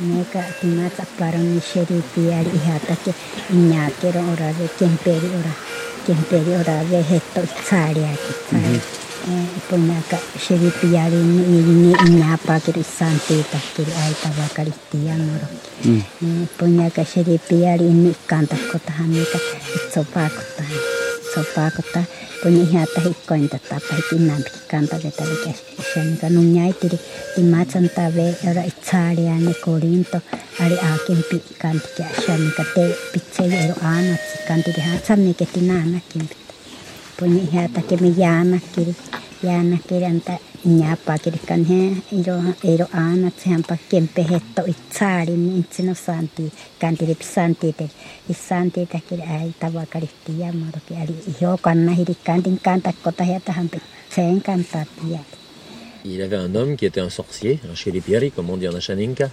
[0.00, 3.12] Meka timatsa paroni sheripi ari ihatake
[3.52, 5.52] inyakero orave kemperi ora
[6.06, 8.80] kemperi orave hetto tsari aki tsari.
[9.68, 15.48] Punyaka sheripi ari ni ini inyapa kiri santi takiri aita bakari tiamoro.
[16.56, 18.92] Punyaka sheripi ari ini kanta kota
[21.36, 21.70] hamika itsopa kota.
[21.70, 22.04] Sopa kota
[22.42, 25.52] punya ihata hikointa tapa hikinampi kanta beta bika
[25.94, 26.98] shanika nunyai tiri
[27.34, 30.20] timatsan tabe ora itsari ane korinto
[30.60, 36.36] ari akimpi kanti kia shanika te pitse ero anatsi kanti di hatsami ke tinana kimpi
[37.16, 38.94] punya ihata ke me yana kiri
[39.42, 45.56] yana kiri anta nyapa kiri kan he iro iro anatsi hampa kempe hetto itsari ni
[45.56, 47.88] intsino santi kanti di pisanti te
[48.28, 53.24] isanti te kiri ai tabakari tia moro ki ari iho kanna hiri kanti kanta kota
[53.24, 53.78] heta hampi
[54.10, 55.20] sen kanta tia
[56.02, 59.28] Il avait un homme qui était un sorcier, un chelipieri, comme on dit en Achaninka.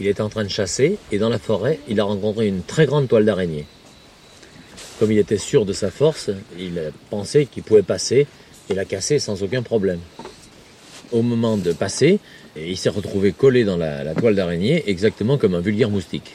[0.00, 2.86] Il était en train de chasser et dans la forêt, il a rencontré une très
[2.86, 3.66] grande toile d'araignée.
[4.98, 6.28] Comme il était sûr de sa force,
[6.58, 8.26] il pensait qu'il pouvait passer
[8.70, 10.00] et la casser sans aucun problème.
[11.12, 12.20] Au moment de passer,
[12.56, 16.34] il s'est retrouvé collé dans la toile d'araignée exactement comme un vulgaire moustique.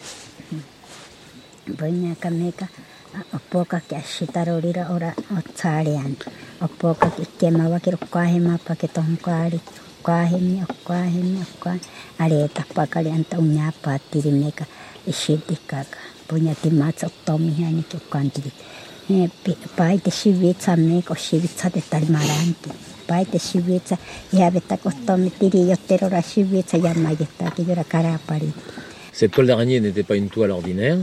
[29.13, 30.97] Cette toile d'araignée n'était pas une toile ordinaire,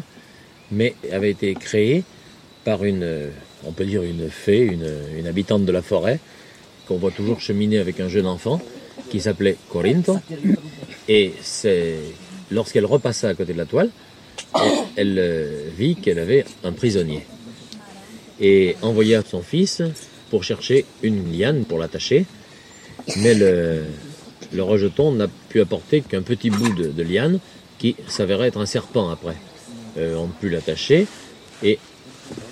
[0.73, 2.03] mais avait été créée
[2.65, 3.31] par une,
[3.65, 6.19] on peut dire une fée, une, habitante de la forêt,
[6.89, 8.61] qu'on voit toujours cheminer avec un jeune enfant,
[9.11, 10.19] qui s'appelait Corinto.
[11.09, 11.99] Et c'est
[12.51, 13.91] lorsqu'elle repassa à côté de la toile,
[14.97, 17.23] elle vit qu'elle avait un prisonnier.
[18.43, 19.83] Et envoya son fils
[20.31, 22.27] pour chercher une liane pour l'attacher,
[23.19, 23.85] mais le,
[24.59, 27.39] rejeton n'a pu apporter qu'un petit bout de, liane
[27.79, 29.37] qui s'avérait être un serpent après.
[29.99, 31.07] Euh, on put l'attacher
[31.63, 31.79] et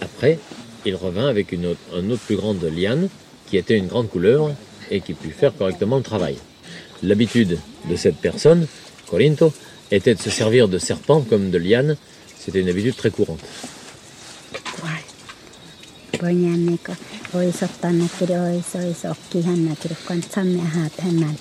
[0.01, 0.39] après
[0.85, 3.09] il revint avec une autre, autre plus grande liane
[3.49, 4.55] qui était une grande couleuvre
[4.91, 6.37] et qui put faire correctement le travail.
[7.03, 8.67] L'habitude de cette personne,
[9.09, 9.53] Corinto,
[9.91, 11.97] était de se servir de serpents comme de lianes.
[12.39, 13.41] C'était une habitude très courante.
[16.23, 16.93] بنيان نيكو
[17.35, 21.37] ويسو تنكري ويسو يسو كيها نكري كون تسمي هاب همان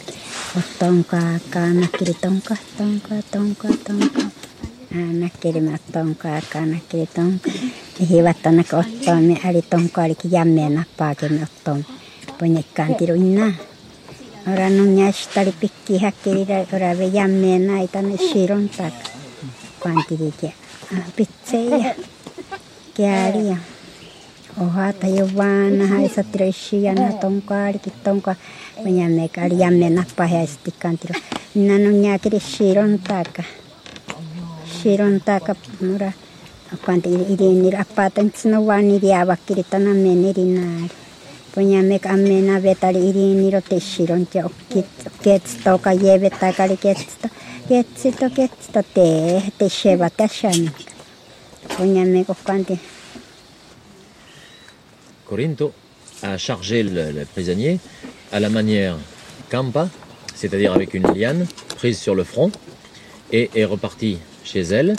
[0.56, 4.30] وطنكا كا نكري تنكا تنكا تنكا تنكا
[4.96, 6.44] näkkeli mä tonkaan,
[9.24, 11.86] me äli tonkaan, olikin jämmeen nappaakin me ottoon.
[12.40, 13.54] Ponjekkaan tiruinna.
[14.54, 17.06] Ora nun jästä oli pikki häkkeli, ora ve
[18.02, 18.94] ne shiron tak.
[24.60, 28.36] Oha ta yoba na hai sa treshi ya na tongka ari kitongka
[28.84, 31.16] menyame kari yame na pahe istikan tiro
[31.56, 33.44] nanu nyakiri shiron taka
[34.76, 36.12] shiron taka mura
[36.84, 40.92] kwante irinir apata ntsi no wani riaba kiritana menerinari
[41.56, 47.28] puñame amena betari iriniro te shiron te oketsto ka yebe takari ketsto
[47.70, 49.08] ketsto ketsto te
[49.58, 50.70] te sheba te shani
[51.74, 52.76] puñame kwante
[55.30, 55.72] Corinto
[56.24, 57.80] a chargé le, prisonnier
[58.32, 58.98] à la manière
[59.52, 59.88] campa,
[60.34, 61.46] c'est-à-dire avec une liane
[61.78, 62.52] prise sur le front,
[63.32, 64.96] et est reparti chez elle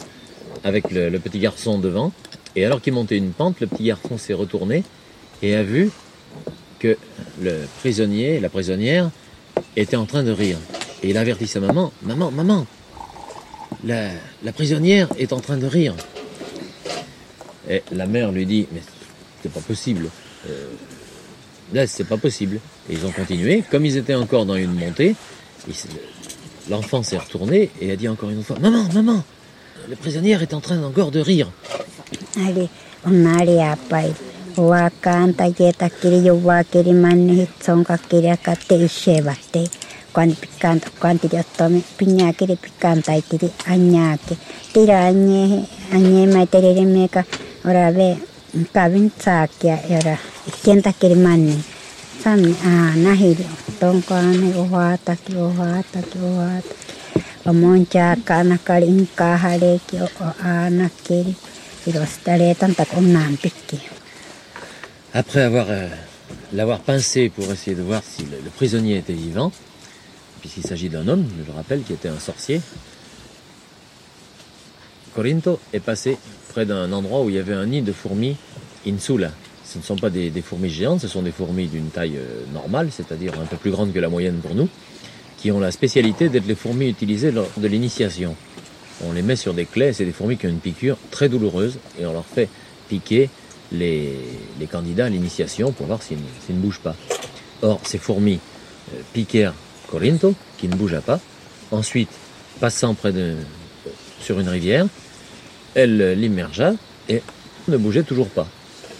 [0.62, 2.12] avec le, le petit garçon devant.
[2.54, 4.84] Et alors qu'il montait une pente, le petit garçon s'est retourné
[5.42, 5.90] et a vu
[6.78, 6.96] que
[7.42, 9.10] le prisonnier, la prisonnière,
[9.76, 10.58] était en train de rire.
[11.02, 12.66] Et il avertit sa maman, maman, maman,
[13.84, 14.10] la,
[14.44, 15.94] la prisonnière est en train de rire.
[17.68, 18.80] Et la mère lui dit, mais
[19.42, 20.08] c'est pas possible.
[20.48, 20.68] Euh,
[21.72, 22.60] là, c'est pas possible.
[22.88, 23.62] Et ils ont continué.
[23.70, 25.14] Comme ils étaient encore dans une montée,
[26.68, 29.22] l'enfant s'est retourné et a dit encore une fois Maman, maman,
[29.88, 31.50] la prisonnière est en train encore de rire.
[46.26, 47.24] Mai terere meka
[47.64, 47.90] ora
[48.54, 50.16] ve kavin tsakia ora
[50.64, 51.56] kenta kiri mani
[52.22, 52.72] sami a
[53.04, 53.46] nahiri
[53.80, 56.74] tonko ane ohata ki ohata ki ohata
[57.50, 59.96] omoncha kana kali inka hare ki
[60.44, 61.34] ana kiri
[61.86, 63.80] Irosta tantaonnaan pikki.
[65.14, 65.88] Après avoir euh,
[66.52, 69.50] l'avoir pincé pour essayer de voir si le, le prisonnier était vivant,
[70.40, 72.60] puisqu'il s'agit d'un homme, je le rappelle, qui était un sorcier.
[75.14, 76.18] Corinto est passé
[76.50, 78.36] près d'un endroit où il y avait un nid de fourmis
[78.86, 79.30] insula.
[79.64, 82.88] Ce ne sont pas des, fourmis géantes, ce sont des fourmis d'une taille euh, normale,
[82.90, 84.68] c'est-à-dire un peu plus grande que la moyenne pour nous,
[85.38, 88.34] qui ont la spécialité d'être les fourmis utilisées lors de l'initiation.
[89.06, 91.78] On les met sur des clés, c'est des fourmis qui ont une piqûre très douloureuse,
[92.00, 92.48] et on leur fait
[92.88, 93.30] piquer
[93.70, 94.18] les,
[94.70, 96.96] candidats à l'initiation pour voir s'ils ne, bougent pas.
[97.62, 98.40] Or, ces fourmis
[98.92, 99.54] euh, piquèrent
[99.86, 101.20] Corinto, qui ne bougea pas.
[101.70, 102.10] Ensuite,
[102.58, 103.36] passant près de,
[104.20, 104.86] sur une rivière,
[105.74, 106.72] elle euh, l'immergea
[107.08, 107.22] et
[107.68, 108.46] ne bougeait toujours pas.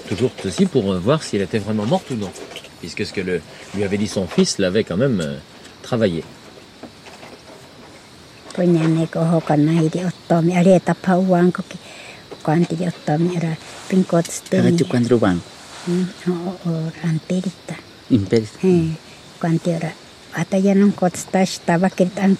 [0.09, 2.31] Toujours ceci pour euh, voir si elle était vraiment morte ou non.
[2.81, 3.41] Puisque ce que le,
[3.75, 5.37] lui avait dit son fils l'avait quand même euh,
[5.83, 6.25] travaillé.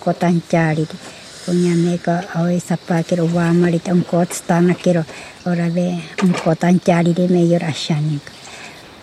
[0.05, 1.11] Kotan.
[1.41, 5.03] Punya meka oi sapa kiro wamari tan kot stana kiro
[5.51, 5.87] ora be
[6.23, 8.25] an kotan chari di me yor ashanik.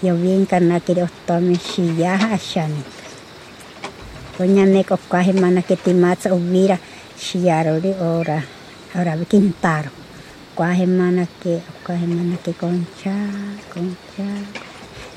[0.05, 2.85] Yo bien karena kiro ottomi shiya ashanik.
[4.37, 6.77] Punya meka kahe mana kitimatsa uvira
[7.17, 8.39] shiarori ora
[8.99, 9.89] ora vikintaro.
[10.57, 11.53] Kahe mana ke
[11.85, 13.17] kahe mana ke concha
[13.73, 14.29] concha.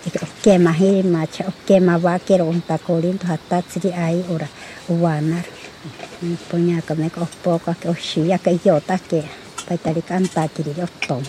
[0.07, 4.49] Ika oke mahiri macha oke mawakero unta korinto hatatsiri ai ora
[4.89, 5.45] uwanar.
[7.89, 10.03] Oshia paitari
[10.83, 11.23] ottom.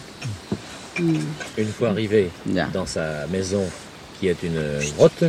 [1.57, 2.29] Une fois arrivé
[2.73, 3.63] dans sa maison,
[4.19, 4.61] qui est une
[4.97, 5.23] grotte,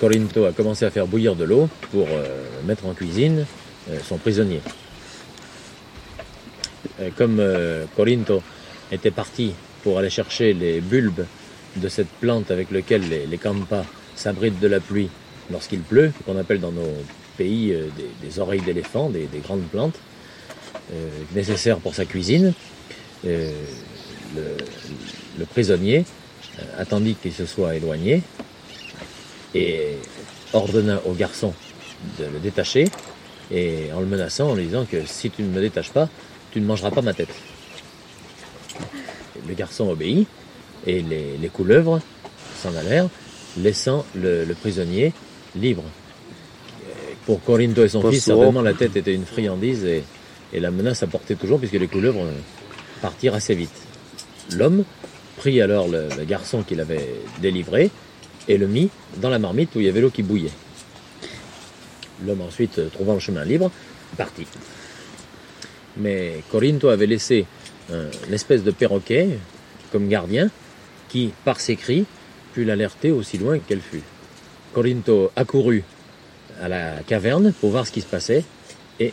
[0.00, 2.26] Corinto a commencé à faire bouillir de l'eau pour euh,
[2.66, 3.46] mettre en cuisine
[3.88, 4.60] euh, son prisonnier.
[7.00, 8.42] Euh, comme euh, Corinto
[8.90, 11.24] était parti pour aller chercher les bulbes
[11.76, 13.84] de cette plante avec lequel les, les campas
[14.16, 15.10] s'abritent de la pluie
[15.50, 16.92] lorsqu'il pleut, qu'on appelle dans nos
[17.36, 17.88] pays euh,
[18.22, 19.98] des, oreilles d'éléphant, des, des grandes plantes,
[20.92, 22.52] euh, nécessaires pour sa cuisine,
[23.26, 23.52] euh,
[24.36, 26.04] le, prisonnier
[26.78, 28.22] attendit qu'il se soit éloigné
[29.54, 29.96] et
[30.52, 31.52] ordonna au garçon
[32.18, 32.86] de le détacher
[33.50, 36.08] et en le menaçant en lui disant que si tu ne me détaches pas,
[36.50, 37.34] tu ne mangeras pas ma tête.
[39.46, 40.26] Le garçon obéit
[40.86, 42.00] et les, couleuvres
[42.60, 43.08] s'en allèrent,
[43.56, 45.12] laissant le prisonnier
[45.54, 45.84] libre.
[47.26, 50.04] Pour Corinto et son fils, certainement la tête était une friandise et,
[50.52, 52.32] et la menace apportait toujours puisque les couleuvres euh,
[53.00, 53.70] partirent assez vite.
[54.52, 54.84] L'homme
[55.38, 57.08] prit alors le, le garçon qu'il avait
[57.40, 57.90] délivré
[58.46, 58.90] et le mit
[59.22, 60.50] dans la marmite où il y avait l'eau qui bouillait.
[62.26, 63.70] L'homme ensuite, euh, trouvant le chemin libre,
[64.18, 64.46] partit.
[65.96, 67.46] Mais Corinto avait laissé
[67.92, 69.38] un- une espèce de perroquet
[69.92, 70.50] comme gardien
[71.08, 72.04] qui, par ses cris,
[72.52, 74.02] put l'alerter aussi loin qu'elle fut.
[74.72, 75.84] Corinto accourut
[76.62, 78.44] à la caverne pour voir ce qui se passait.
[79.00, 79.12] Et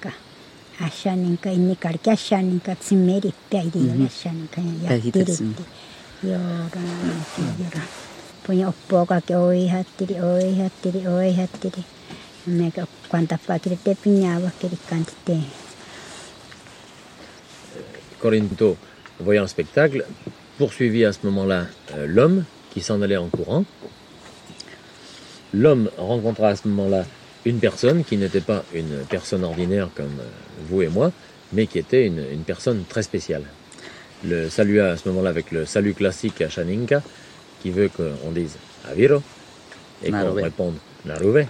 [0.00, 0.08] ko
[15.24, 15.32] te.
[18.20, 18.76] Corinto,
[19.20, 20.04] voyant le spectacle,
[20.58, 23.64] poursuivit à ce moment-là euh, l'homme qui s'en allait en courant.
[25.52, 27.04] L'homme rencontra à ce moment-là
[27.44, 31.12] une personne qui n'était pas une personne ordinaire comme euh, vous et moi,
[31.52, 33.44] mais qui était une, une personne très spéciale.
[34.24, 37.02] Le salua à ce moment-là avec le salut classique à Shaninka,
[37.62, 38.56] qui veut qu'on dise
[38.90, 39.22] Aviro,
[40.02, 40.74] et qu'on réponde
[41.04, 41.46] Naruve.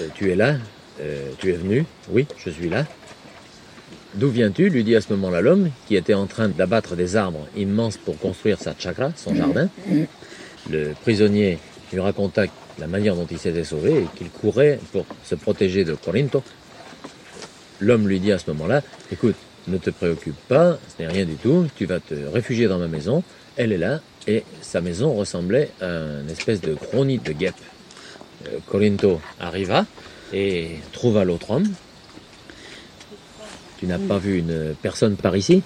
[0.00, 0.56] Euh, tu es là,
[1.00, 2.84] Euh, tu es venu, oui, je suis là.
[4.14, 7.46] D'où viens-tu lui dit à ce moment-là l'homme, qui était en train d'abattre des arbres
[7.56, 9.68] immenses pour construire sa chakra, son jardin.
[10.68, 11.58] Le prisonnier
[11.92, 12.46] lui raconta
[12.80, 16.42] la manière dont il s'était sauvé et qu'il courait pour se protéger de Corinto.
[17.80, 19.36] L'homme lui dit à ce moment-là, écoute,
[19.68, 22.88] ne te préoccupe pas, ce n'est rien du tout, tu vas te réfugier dans ma
[22.88, 23.22] maison,
[23.56, 27.54] elle est là, et sa maison ressemblait à une espèce de nid de guêpe.
[28.46, 29.86] Euh, Corinto arriva
[30.32, 31.68] et trouva l'autre homme.
[33.78, 35.62] Tu n'as pas vu une personne par ici?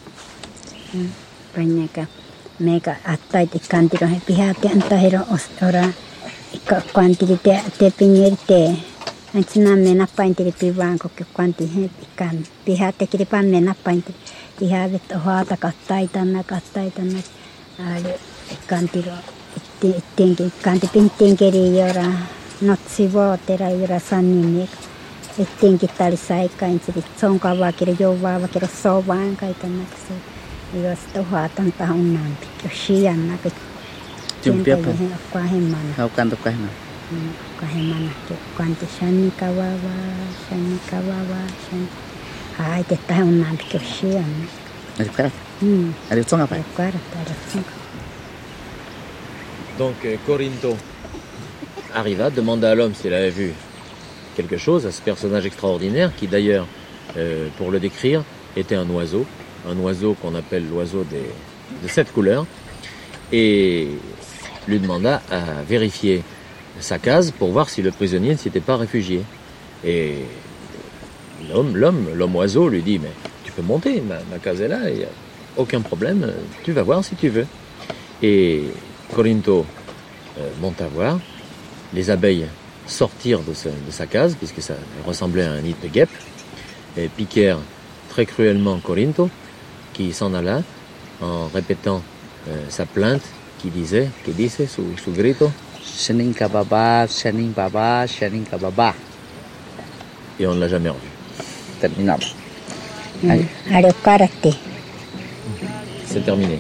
[9.35, 12.45] Antina me na pante de pivan ko ke kwanti he pikan.
[12.67, 14.13] Piha te kiri pan me na pante.
[14.59, 17.21] Piha de to hata ka taita na ka taita na.
[17.81, 18.19] Ale
[18.69, 19.17] kanti ro.
[19.81, 22.07] Tenke kanti pin tenke ri yora.
[22.61, 24.69] No tsi wo te ra san ni me.
[25.39, 29.01] E tenke tali sai ka inti de tsonka wa kiri yo wa wa kiri so
[29.01, 30.15] wa an ka ita na kse.
[30.77, 32.37] Yo si to hata ta unan.
[32.59, 33.51] Kyo shi an na ke.
[34.43, 34.93] Tiumpia pa.
[35.33, 35.93] Kwa hemana.
[35.97, 36.92] Kwa hemana.
[37.61, 39.95] Kahemana ke kwanti shani kawawa
[40.49, 41.87] shani kawawa shani
[42.59, 44.33] ai te tahe un nampi ke shian
[45.01, 45.33] Ari karat.
[45.61, 46.55] hmm Ari tsonga pa.
[46.57, 47.73] ai kwara tara tsunga
[49.79, 50.77] Donc euh, Corinto
[51.95, 53.53] arriva, demanda à l'homme s'il avait vu
[54.37, 56.67] quelque chose, à ce personnage extraordinaire qui d'ailleurs,
[57.17, 58.23] euh, pour le décrire,
[58.57, 59.27] était un oiseau,
[59.69, 61.25] un oiseau qu'on appelle l'oiseau des,
[61.83, 62.47] de sept couleurs,
[63.33, 63.89] et
[64.69, 66.23] lui demanda à vérifier
[66.81, 69.23] sa case pour voir si le prisonnier ne s'était pas réfugié.
[69.85, 70.15] Et
[71.51, 73.13] l'homme, l'homme, l'homme oiseau lui dit, mais
[73.45, 76.33] tu peux monter, ma, ma case est là, a aucun problème,
[76.65, 77.47] tu vas voir si tu veux.
[78.23, 78.65] Et
[79.15, 79.67] Corinto
[80.39, 81.19] euh, monte à voir.
[81.93, 82.47] Les abeilles
[82.87, 84.75] sortirent de, de sa case, puisque ça
[85.07, 86.11] ressemblait à un nid de guêpe,
[86.97, 87.59] et piquèrent
[88.09, 89.29] très cruellement Corinto,
[89.93, 90.63] qui s'en alla
[91.21, 92.03] en répétant
[92.49, 93.23] euh, sa plainte
[93.59, 95.51] qui disait, qui disait su, su grito,
[95.83, 98.95] Shening ka baba, shening baba, shening ka baba.
[100.39, 101.09] et on ne l'a jamais revu.
[101.81, 102.25] Terminaba.
[103.29, 104.51] ari karate
[106.07, 106.59] C'est terminé.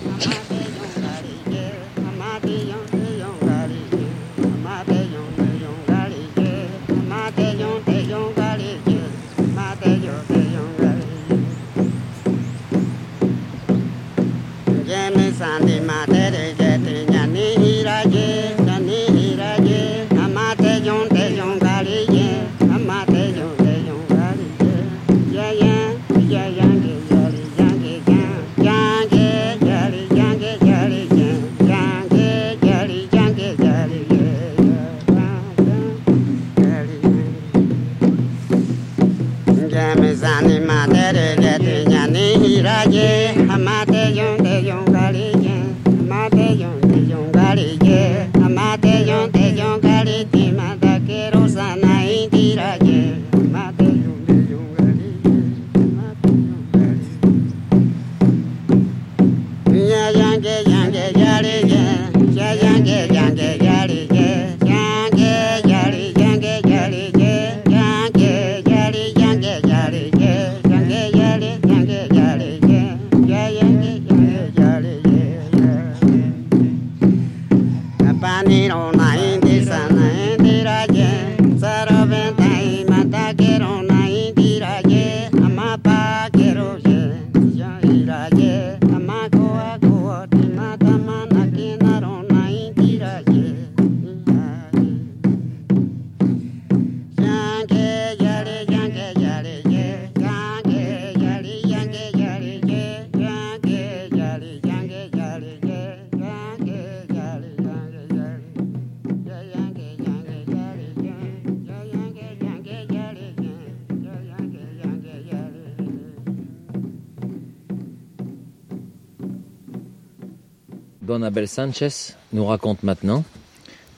[121.03, 123.25] Don Abel Sanchez nous raconte maintenant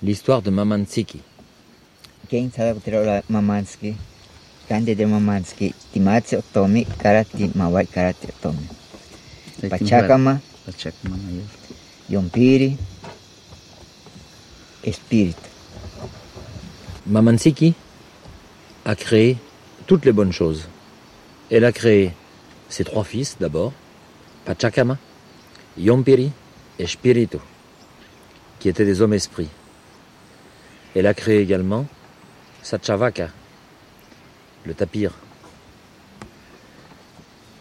[0.03, 1.21] l'histoire de Mamantsiki.
[2.31, 3.95] Quem sabe kutira mamanski.
[4.69, 5.75] Kande de mamanski.
[5.93, 8.67] Timatsi otomi karati mawai karati otomi.
[9.69, 11.45] Pachacama, Pachacama mayor.
[12.09, 12.77] yompiri,
[14.83, 15.43] espírito.
[17.07, 17.75] Mamantsiki
[18.87, 19.37] a créé
[19.87, 20.67] toutes les bonnes choses.
[21.51, 22.13] Elle a créé
[22.71, 23.75] ses trois fils d'abord,
[24.47, 24.97] Pachacama,
[25.77, 26.31] Yompiri
[26.79, 27.41] et Spirito,
[28.59, 29.49] qui étaient des hommes esprits.
[30.95, 31.87] Elle a créé également
[32.62, 33.29] Sachavaka,
[34.64, 35.12] le tapir,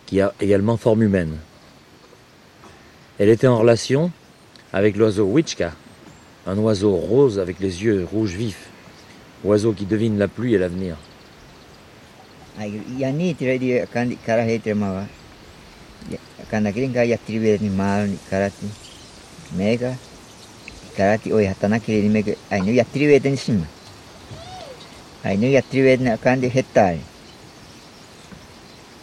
[0.05, 1.37] qui a également forme humaine.
[3.19, 4.11] Elle était en relation
[4.71, 5.73] avec l'oiseau Wichka,
[6.47, 8.67] un oiseau rose avec les yeux rouges vifs,
[9.43, 10.97] oiseau qui devine la pluie et l'avenir.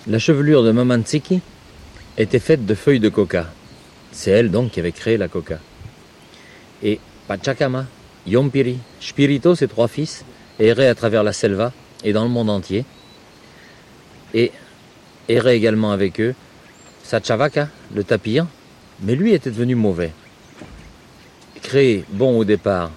[0.06, 1.40] La chevelure de Mamantsiki
[2.18, 3.46] était faite de feuilles de coca.
[4.12, 5.58] C'est elle donc qui avait créé la coca.
[6.82, 6.98] Et
[7.28, 7.86] Pachacama,
[8.26, 10.24] Yompiri, Spirito, ses trois fils,
[10.58, 11.72] erraient à travers la selva
[12.04, 12.84] et dans le monde entier.
[14.34, 14.52] Et
[15.28, 16.34] errait également avec eux
[17.04, 18.46] Sachavaka, le tapir,
[19.02, 20.12] mais lui était devenu mauvais.
[21.70, 22.90] Créé bon au départ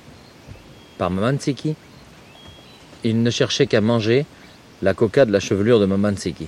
[0.97, 1.75] par Mamansiki,
[3.03, 4.25] il ne cherchait qu'à manger
[4.81, 6.47] la coca de la chevelure de Mamansiki.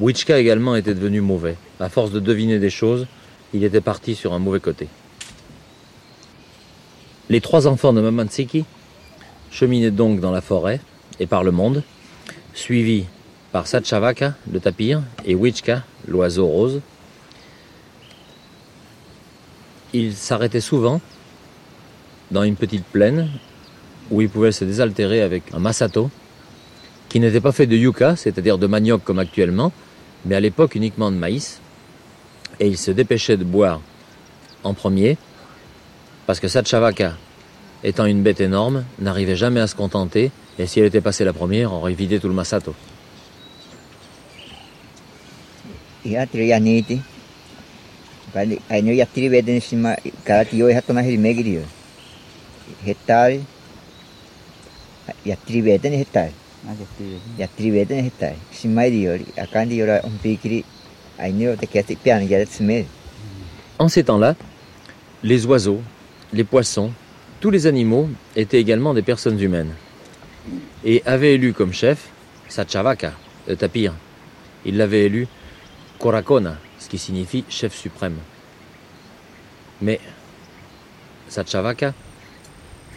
[0.00, 1.58] Wichka également était devenu mauvais.
[1.78, 3.06] À force de deviner des choses,
[3.52, 4.88] il était parti sur un mauvais côté.
[7.28, 8.64] Les trois enfants de Mamansiki
[9.50, 10.80] cheminaient donc dans la forêt
[11.20, 11.82] et par le monde,
[12.54, 13.04] suivis
[13.52, 16.80] par Satchavaka, le tapir, et Wichka, l'oiseau rose.
[19.92, 21.02] Ils s'arrêtaient souvent
[22.30, 23.28] dans une petite plaine
[24.10, 26.10] où ils pouvaient se désaltérer avec un masato,
[27.08, 29.72] qui n'était pas fait de yucca, c'est-à-dire de manioc comme actuellement,
[30.24, 31.60] mais à l'époque uniquement de maïs.
[32.60, 33.80] Et ils se dépêchaient de boire
[34.64, 35.18] en premier,
[36.26, 37.14] parce que Satchavaka,
[37.84, 41.32] étant une bête énorme, n'arrivait jamais à se contenter, et si elle était passée la
[41.32, 42.74] première, on aurait vidé tout le masato.
[52.84, 53.40] Te.
[63.78, 64.34] En ces temps-là,
[65.22, 65.80] les oiseaux,
[66.32, 66.92] les poissons,
[67.40, 69.74] tous les animaux étaient également des personnes humaines
[70.84, 72.08] et avait élu comme chef
[72.48, 73.12] Sachavaka,
[73.46, 73.94] le tapir.
[74.64, 75.28] Il l'avait élu
[75.98, 78.16] Korakona, ce qui signifie chef suprême.
[79.82, 80.00] Mais
[81.28, 81.92] Sachavaka,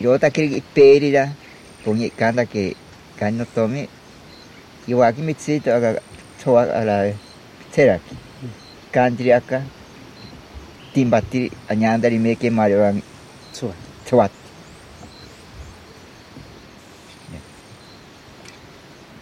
[0.00, 1.32] Yota kiri perira
[1.84, 2.76] pungi kanda ke
[3.18, 3.88] kanno tomi
[4.88, 6.00] iwaki mitsito aga
[6.40, 6.62] toa
[10.92, 13.00] timbatiri anyandari meke mario ang
[14.04, 14.32] tuat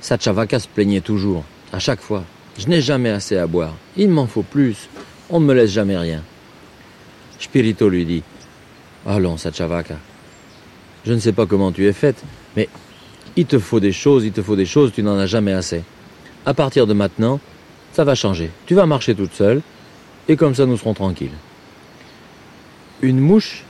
[0.04, 1.42] Sachavaka se plaignait toujours,
[1.72, 2.24] à chaque fois.
[2.58, 3.74] Je n'ai jamais assez à boire.
[3.96, 4.88] Il m'en faut plus.
[5.30, 6.22] On ne me laisse jamais rien.
[7.38, 8.22] Spirito lui dit
[9.06, 9.96] Allons, Sachavaka.
[11.04, 12.22] Je ne sais pas comment tu es faite,
[12.56, 12.68] mais
[13.36, 15.82] il te faut des choses, il te faut des choses, tu n'en as jamais assez.
[16.46, 17.40] À partir de maintenant,
[17.92, 18.50] ça va changer.
[18.66, 19.60] Tu vas marcher toute seule,
[20.28, 21.36] et comme ça nous serons tranquilles.
[23.02, 23.64] Une mouche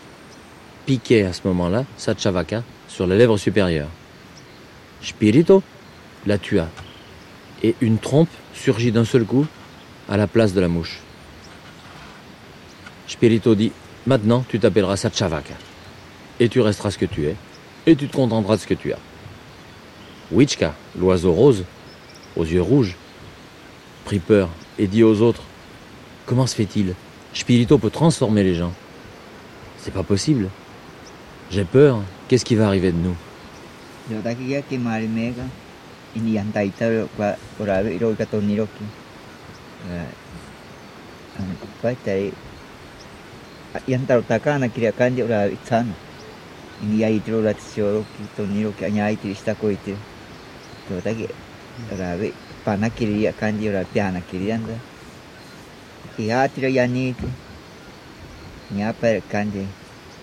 [0.87, 3.89] piquait à ce moment-là Sachavaka sur la lèvre supérieure.
[5.03, 5.62] Spirito
[6.26, 6.68] la tua,
[7.62, 8.30] et une trompe
[8.65, 9.47] surgit d'un seul coup
[10.09, 11.01] à la place de la mouche.
[13.07, 13.73] Spirito dit
[14.07, 15.55] Maintenant, tu t'appelleras Sachavaka,
[16.41, 17.37] et tu resteras ce que tu es,
[17.87, 18.99] et tu te contenteras de ce que tu as.
[20.33, 21.65] Wichka, l'oiseau rose,
[22.37, 22.97] aux yeux rouges,
[24.07, 24.49] prit peur
[24.79, 25.43] et dit aux autres
[26.25, 26.95] Comment se fait-il?
[27.35, 28.73] Spirito peut transformer les gens.
[29.77, 30.49] C'est pas possible.
[31.51, 32.01] J'ai peur.
[32.29, 33.17] Qu'est-ce qui va arriver de nous?
[36.15, 38.85] Yotaki ya ke mari mega ini yantaita kwa orabe iro ka toniroki.
[41.35, 42.33] An kwa tai
[43.87, 45.95] yantaro takana kiri kandi ora itsana.
[46.83, 49.97] Ini ya itro la tsoro ki toniroki anya iti shita ko iti.
[50.91, 51.29] Yotaki
[51.93, 52.35] orabe
[52.65, 54.79] pana kiri ya kandi ora piana kiri anda.
[56.19, 57.27] Iya tiro yaniti.
[58.71, 59.67] Nyapa kandi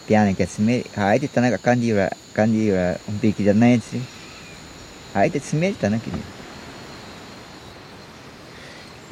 [0.06, 0.84] Piana ka tsmeri.
[0.96, 4.00] Haiti tanaka kandi yura kandi yura un piki da naitsi.
[5.14, 6.10] Haiti tsmeri tanaka.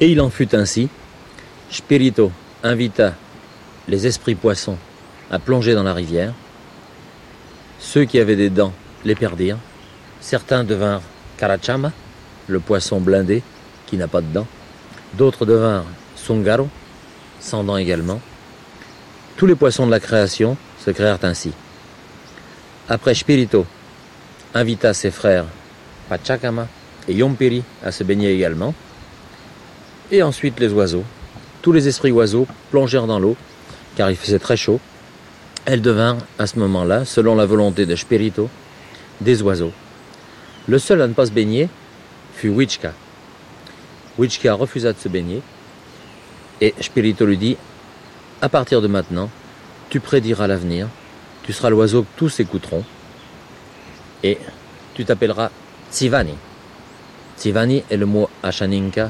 [0.01, 0.89] Et il en fut ainsi.
[1.69, 2.31] Spirito
[2.63, 3.13] invita
[3.87, 4.77] les esprits poissons
[5.29, 6.33] à plonger dans la rivière.
[7.79, 8.73] Ceux qui avaient des dents
[9.05, 9.59] les perdirent.
[10.19, 11.03] Certains devinrent
[11.37, 11.91] Karachama,
[12.47, 13.43] le poisson blindé
[13.85, 14.47] qui n'a pas de dents.
[15.13, 15.85] D'autres devinrent
[16.15, 16.67] Sungaro,
[17.39, 18.19] sans dents également.
[19.37, 21.51] Tous les poissons de la création se créèrent ainsi.
[22.89, 23.67] Après Spirito
[24.55, 25.45] invita ses frères
[26.09, 26.67] Pachacama
[27.07, 28.73] et Yompiri à se baigner également.
[30.11, 31.05] Et ensuite les oiseaux.
[31.61, 33.37] Tous les esprits oiseaux plongèrent dans l'eau,
[33.95, 34.81] car il faisait très chaud.
[35.63, 38.49] Elles devinrent, à ce moment-là, selon la volonté de Spirito,
[39.21, 39.71] des oiseaux.
[40.67, 41.69] Le seul à ne pas se baigner
[42.35, 42.93] fut Wichka.
[44.17, 45.41] Wichka refusa de se baigner,
[46.59, 47.55] et Spirito lui dit,
[48.41, 49.29] à partir de maintenant,
[49.89, 50.87] tu prédiras l'avenir,
[51.43, 52.83] tu seras l'oiseau que tous écouteront,
[54.23, 54.37] et
[54.93, 55.51] tu t'appelleras
[55.89, 56.35] Tsivani.
[57.37, 59.09] Tsivani est le mot Ashaninka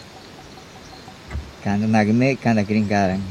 [1.63, 3.21] Kanda nagme kanda kirin karang.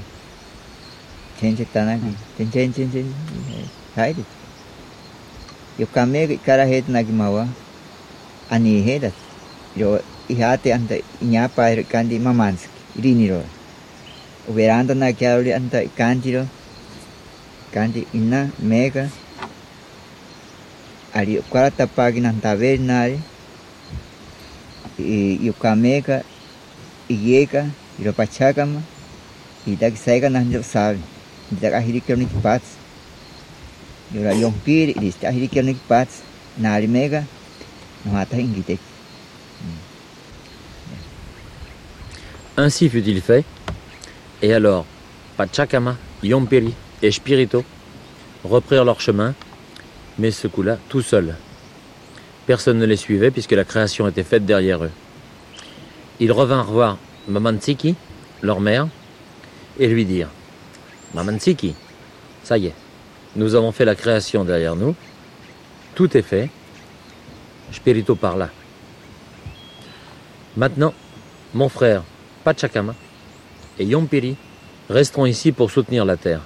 [1.41, 2.15] Chenche tana ki.
[2.37, 3.15] Chen chen chen chen.
[3.97, 4.27] Hai dit.
[5.79, 7.49] Yo kame kara het nagimawa.
[8.51, 9.15] Ani hedat.
[9.75, 12.71] Yo ihate anta inyapa kandi mamanski.
[12.99, 13.43] Iriniro.
[14.49, 16.47] Uberanda na kiauli anta kanjiro.
[17.73, 19.09] Kandi inna mega.
[21.15, 23.19] Ali kwara tapagi na tavernari.
[24.99, 26.23] E yo kamega
[27.09, 27.80] iyeka iro
[38.39, 38.79] ingitek.
[42.57, 43.45] Ainsi fut-il fait.
[44.43, 44.87] Et alors,
[45.37, 47.65] Pachacama, Yompiri et Spirito
[48.45, 49.35] reprirent leur chemin,
[50.19, 51.37] mais ce coup-là, tout seuls.
[52.47, 54.91] Personne ne les suivait puisque la création était faite derrière eux.
[56.19, 56.99] Ils revinrent voir
[57.31, 57.95] Mamantsiki,
[58.43, 58.89] leur mère,
[59.79, 60.31] et lui dirent
[61.15, 61.75] Mamantsiki,
[62.43, 62.75] ça y est,
[63.37, 64.95] nous avons fait la création derrière nous,
[65.95, 66.51] tout est fait.
[67.73, 68.51] Spirito parla.
[70.57, 70.93] Maintenant,
[71.55, 72.03] mon frère
[72.43, 72.95] Pachacama
[73.79, 74.37] et Yompiri
[74.89, 76.41] resteront ici pour soutenir la terre,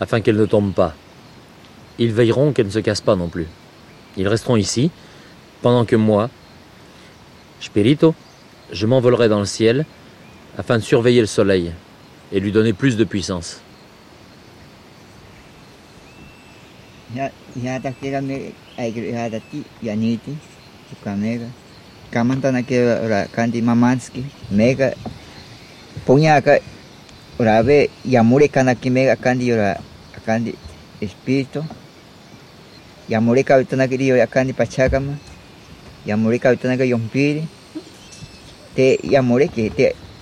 [0.00, 0.94] afin qu'elle ne tombe pas.
[1.98, 3.46] Ils veilleront qu'elle ne se casse pas non plus.
[4.16, 4.90] Ils resteront ici,
[5.62, 6.28] pendant que moi,
[7.60, 8.14] Spirito,
[8.70, 9.86] je m'envolerai dans le ciel,
[10.58, 11.72] afin de surveiller le soleil
[12.32, 13.60] et lui donner plus de puissance.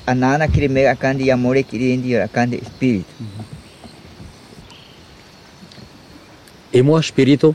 [0.07, 0.46] Anana.
[6.72, 7.54] Et moi, Spirito,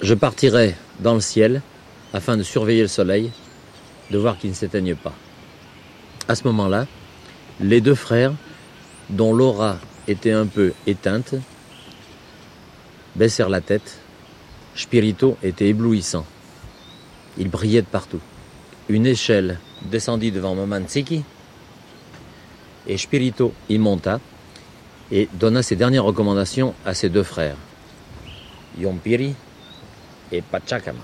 [0.00, 1.62] je partirai dans le ciel
[2.12, 3.30] afin de surveiller le soleil,
[4.10, 5.14] de voir qu'il ne s'éteigne pas.
[6.28, 6.86] À ce moment-là,
[7.60, 8.32] les deux frères,
[9.08, 9.78] dont l'aura
[10.08, 11.34] était un peu éteinte,
[13.16, 13.98] baissèrent la tête.
[14.74, 16.24] Spirito était éblouissant.
[17.38, 18.20] Il brillait de partout.
[18.88, 21.24] Une échelle descendit devant Mamanziki
[22.86, 24.20] et Spirito y monta
[25.12, 27.56] et donna ses dernières recommandations à ses deux frères,
[28.78, 29.34] Yompiri
[30.32, 31.00] et Pachacama.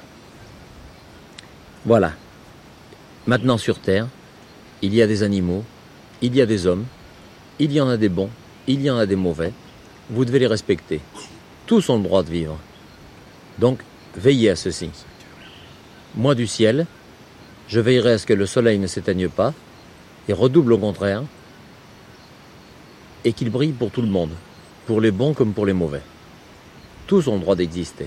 [1.84, 2.12] Voilà.
[3.26, 4.06] Maintenant sur Terre,
[4.82, 5.64] il y a des animaux,
[6.22, 6.84] il y a des hommes,
[7.58, 8.30] il y en a des bons,
[8.66, 9.52] il y en a des mauvais.
[10.10, 11.00] Vous devez les respecter.
[11.66, 12.58] Tous ont le droit de vivre.
[13.58, 13.80] Donc,
[14.16, 14.90] veillez à ceci.
[16.14, 16.86] Moi du ciel,
[17.68, 19.52] je veillerai à ce que le soleil ne s'éteigne pas
[20.28, 21.24] et redouble au contraire
[23.26, 24.30] et qu'il brille pour tout le monde,
[24.86, 26.00] pour les bons comme pour les mauvais.
[27.08, 28.06] Tous ont le droit d'exister.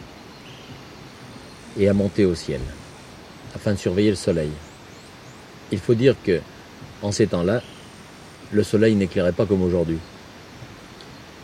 [1.79, 2.61] et à monter au ciel,
[3.55, 4.51] afin de surveiller le soleil.
[5.71, 6.41] Il faut dire que
[7.01, 7.61] en ces temps-là,
[8.51, 9.99] le soleil n'éclairait pas comme aujourd'hui.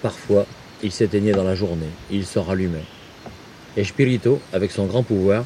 [0.02, 0.46] Parfois,
[0.84, 2.86] il s'éteignait dans la journée, il se rallumait.
[3.76, 5.46] Et Spirito, avec son grand pouvoir,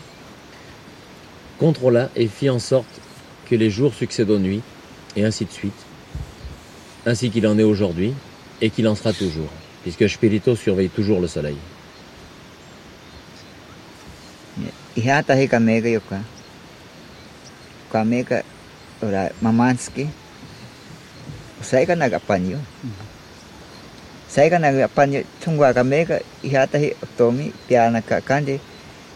[1.60, 3.02] contrôla et fit en sorte
[3.50, 4.62] que les jours succèdent aux nuits,
[5.16, 5.86] et ainsi de suite,
[7.06, 8.14] ainsi qu'il en est aujourd'hui,
[8.62, 9.50] et qu'il en sera toujours,
[9.84, 11.58] puisque Spirito surveille toujours le soleil.
[19.00, 20.12] Ora mamanski
[21.64, 22.60] saya kan agak panyo
[24.28, 28.60] saya kan agak panyo tunggu agak mega ihata hi otomi piana ka kande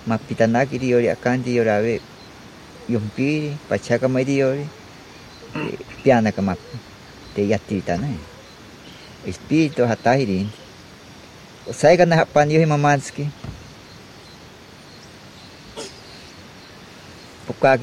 [0.07, 1.99] mapita naki di ori akandi orawe
[2.87, 4.63] yompiri pachaka mai di ori
[6.01, 6.59] piana ka map
[7.35, 8.07] te yatti tana
[9.27, 10.47] espírito hatahirin
[11.67, 12.67] saya kan agak panyo hi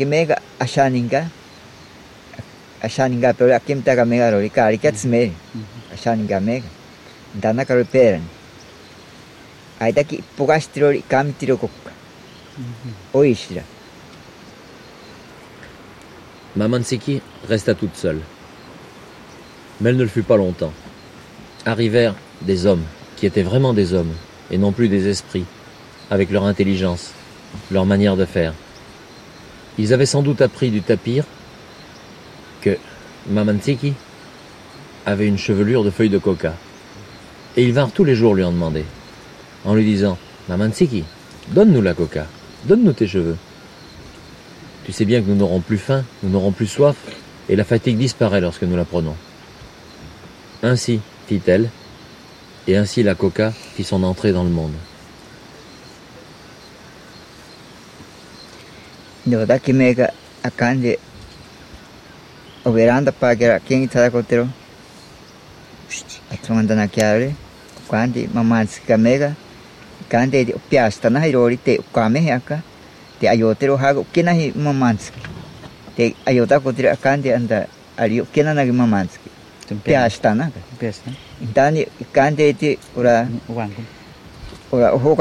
[0.07, 1.31] mega ashaninga.
[2.83, 4.51] Ashaninga pero akim taga mega rori.
[4.51, 5.33] Kari katsme
[5.93, 6.69] ashaninga mega.
[7.35, 8.23] Dana karo peran.
[9.81, 11.93] Aida ki pugastirori kamitiro kokka
[13.15, 13.63] oishira.
[16.57, 18.21] Mamansiki resta toute seule.
[19.81, 20.73] Mais elle ne le fut pas longtemps.
[21.65, 22.85] Arrivèrent des hommes,
[23.17, 24.13] qui étaient vraiment des hommes,
[24.51, 25.47] et non plus des esprits,
[26.11, 27.13] avec leur intelligence,
[27.71, 28.53] leur manière de faire.
[29.79, 31.25] Ils avaient sans doute appris du tapir
[32.61, 32.77] que
[33.29, 33.95] Mamansiki
[35.07, 36.55] avait une chevelure de feuilles de coca.
[37.57, 38.85] Et ils vinrent tous les jours lui en demander,
[39.65, 40.19] en lui disant
[40.49, 41.05] Mamansiki,
[41.49, 42.27] donne-nous la coca,
[42.65, 43.37] donne-nous tes cheveux.
[44.85, 46.97] Tu sais bien que nous n'aurons plus faim, nous n'aurons plus soif,
[47.49, 49.17] et la fatigue disparaît lorsque nous la prenons.
[50.63, 51.71] Ainsi, fit-elle,
[52.67, 54.73] et ainsi la coca fit son entrée dans le monde.
[59.25, 59.97] de verdad que me
[60.43, 60.99] acaban de
[62.65, 64.49] operando para que aquí en Estada Cotero
[66.31, 67.33] estamos andando aquí a ver
[67.87, 69.35] cuando mamá se camega
[70.11, 72.63] cuando de piasta acá
[73.29, 74.97] ayotero hago que na hi mamá
[75.97, 80.51] te ayota cotero de anda ari que na na mamá se piasta na.
[80.79, 81.11] piasta.
[81.41, 83.29] Entonces cuando de ora
[84.71, 85.17] ora ojo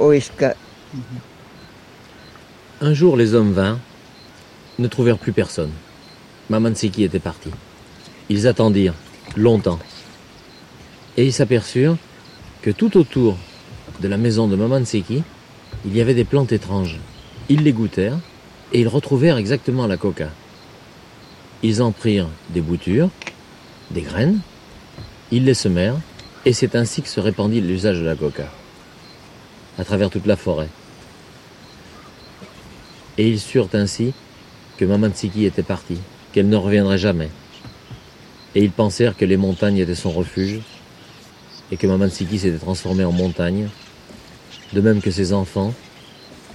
[0.00, 0.54] oiska.
[0.92, 1.27] Mhm.
[2.80, 3.80] Un jour, les hommes vinrent,
[4.78, 5.72] ne trouvèrent plus personne.
[6.48, 7.50] Mamansiki était parti.
[8.28, 8.94] Ils attendirent
[9.36, 9.80] longtemps.
[11.16, 11.96] Et ils s'aperçurent
[12.62, 13.36] que tout autour
[14.00, 15.24] de la maison de Mamansiki,
[15.86, 17.00] il y avait des plantes étranges.
[17.48, 18.20] Ils les goûtèrent
[18.72, 20.30] et ils retrouvèrent exactement la coca.
[21.64, 23.10] Ils en prirent des boutures,
[23.90, 24.38] des graines,
[25.32, 25.98] ils les semèrent
[26.44, 28.48] et c'est ainsi que se répandit l'usage de la coca
[29.78, 30.68] à travers toute la forêt.
[33.18, 34.14] Et ils surent ainsi
[34.76, 35.98] que Mamansiki était partie,
[36.32, 37.30] qu'elle ne reviendrait jamais.
[38.54, 40.60] Et ils pensèrent que les montagnes étaient son refuge,
[41.70, 43.68] et que Mamansiki s'était transformée en montagne,
[44.72, 45.74] de même que ses enfants,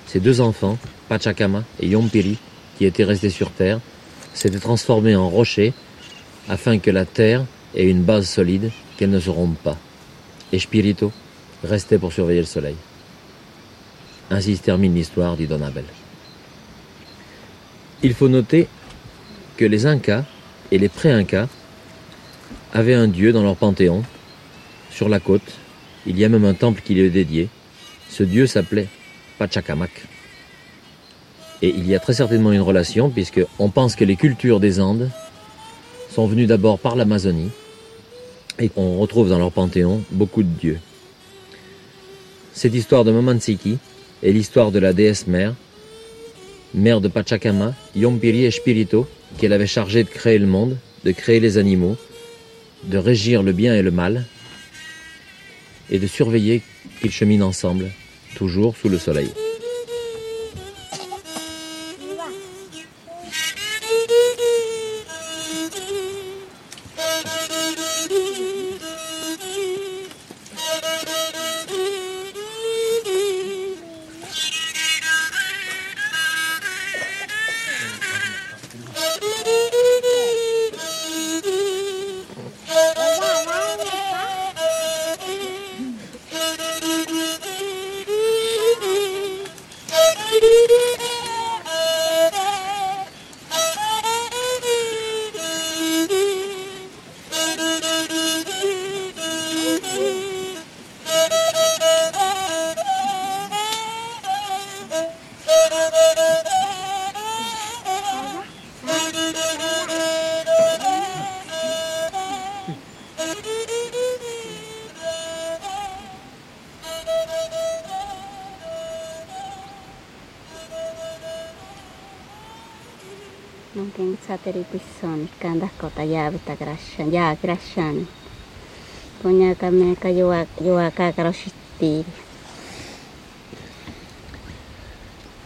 [0.07, 0.77] ses deux enfants,
[1.09, 2.37] Pachacama et Yompiri,
[2.77, 3.79] qui étaient restés sur Terre,
[4.33, 5.73] s'étaient transformés en rochers
[6.49, 7.45] afin que la Terre
[7.75, 9.77] ait une base solide, qu'elle ne se rompe pas.
[10.51, 11.11] Et Spirito
[11.63, 12.75] restait pour surveiller le soleil.
[14.29, 15.85] Ainsi se termine l'histoire du Don Abel.
[18.03, 18.67] Il faut noter
[19.55, 20.25] que les Incas
[20.71, 21.47] et les pré-Incas
[22.73, 24.03] avaient un dieu dans leur panthéon.
[24.91, 25.53] Sur la côte,
[26.05, 27.47] il y a même un temple qui lui est dédié.
[28.09, 28.87] Ce dieu s'appelait
[29.39, 29.89] Pachacamac.
[31.61, 34.81] Et il y a très certainement une relation, puisque on pense que les cultures des
[34.81, 35.09] Andes
[36.09, 37.51] sont venues d'abord par l'Amazonie,
[38.59, 40.79] et qu'on retrouve dans leur panthéon beaucoup de dieux.
[42.53, 43.77] Cette histoire de Mamanziki
[44.21, 45.55] est l'histoire de la déesse mère,
[46.73, 51.39] mère de Pachacama, Yompiri et Spirito, qu'elle avait chargé de créer le monde, de créer
[51.39, 51.97] les animaux,
[52.83, 54.25] de régir le bien et le mal,
[55.89, 56.61] et de surveiller
[57.01, 57.91] qu'ils cheminent ensemble,
[58.35, 59.29] toujours sous le soleil.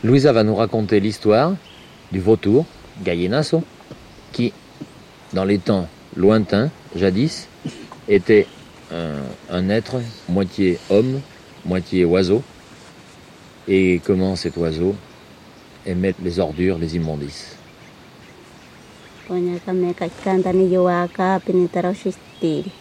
[0.04, 1.54] Louisa va nous raconter l'histoire
[2.12, 2.66] du vautour,
[3.04, 3.64] Gallenasso,
[4.32, 4.54] qui,
[5.34, 7.48] dans les temps lointains, jadis,
[8.08, 8.48] était
[9.50, 11.22] un, être moitié homme,
[11.66, 12.44] moitié oiseau,
[13.68, 14.96] et comment cet oiseau
[15.86, 17.58] aimait les ordures, les immondices?
[19.28, 22.72] Konyakameka kikanda niyiwaka pinitara oxixtiri.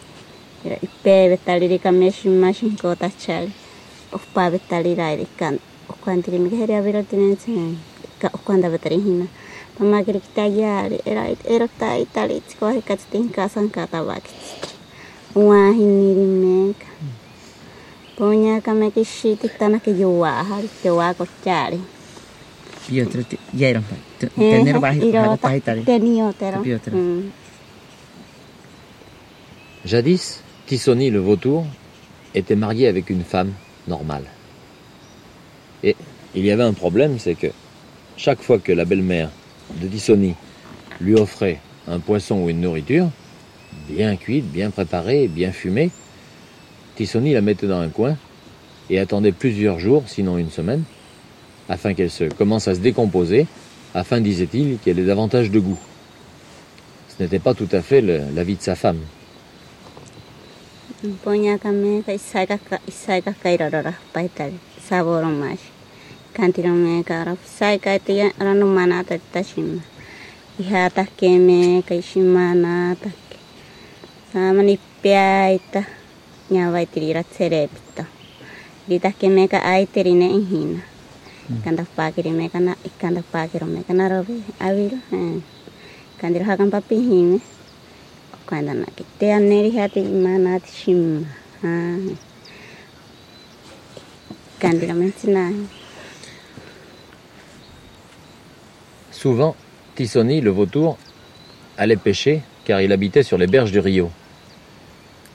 [0.65, 3.51] Ira ipebetaliri kameximahxi nkotachali.
[4.15, 5.61] Ojpabetaliraire ikanda.
[5.91, 7.75] Ojkuantirimikejeriabira otinentsen.
[8.15, 9.25] Ika ojkuantabetarihina.
[9.75, 10.97] Pamakiri kitayari.
[11.11, 12.81] Era ero kitayitaritsi Ponya
[13.35, 14.53] casa nkatabakitsi.
[15.35, 16.87] Oajinierimeka.
[16.99, 17.13] Hmm.
[18.17, 21.79] Konyakameka ixititana kiyowajari kiwaka ochari.
[26.91, 27.29] Mm.
[29.85, 31.65] Jadis, Tissoni le vautour
[32.35, 33.51] était marié avec une femme
[33.87, 34.25] normale.
[35.83, 35.95] Et
[36.35, 37.47] il y avait un problème, c'est que
[38.17, 39.29] chaque fois que la belle-mère
[39.81, 40.35] de Tissoni
[40.99, 43.09] lui offrait un poisson ou une nourriture,
[43.87, 45.91] bien cuite, bien préparée, bien fumée,
[46.95, 48.17] Tissoni la mettait dans un coin
[48.89, 50.83] et attendait plusieurs jours, sinon une semaine,
[51.69, 53.47] afin qu'elle se commence à se décomposer,
[53.93, 55.79] afin, disait-il, qu'elle ait davantage de goût.
[57.09, 58.99] Ce n'était pas tout à fait le- la vie de sa femme.
[94.59, 94.93] Eh.
[94.93, 95.49] Mensina.
[99.11, 99.55] Souvent,
[99.95, 100.97] Tissoni, le vautour,
[101.77, 104.11] allait pêcher car il habitait sur les berges du Rio.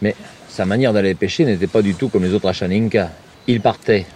[0.03, 0.15] Mais
[0.49, 3.11] sa manière d'aller pêcher n'était pas du tout comme les autres Achaninka.
[3.47, 4.07] Il partait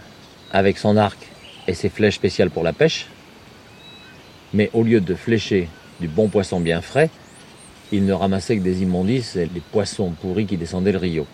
[0.52, 1.25] avec son arc
[1.66, 3.06] et ses flèches spéciales pour la pêche,
[4.52, 5.68] mais au lieu de flécher
[6.00, 7.10] du bon poisson bien frais,
[7.92, 11.26] il ne ramassait que des immondices et des poissons pourris qui descendaient le Rio.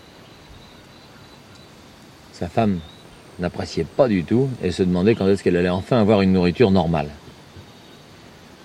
[2.32, 2.80] Sa femme
[3.38, 6.70] n'appréciait pas du tout et se demandait quand est-ce qu'elle allait enfin avoir une nourriture
[6.70, 7.09] normale.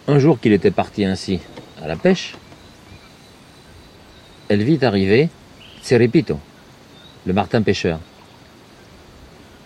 [0.08, 1.40] Un jour qu'il était parti ainsi
[1.82, 2.36] à la pêche,
[4.50, 5.30] elle vit arriver
[5.82, 6.40] Cerepito,
[7.26, 8.00] le martin pêcheur.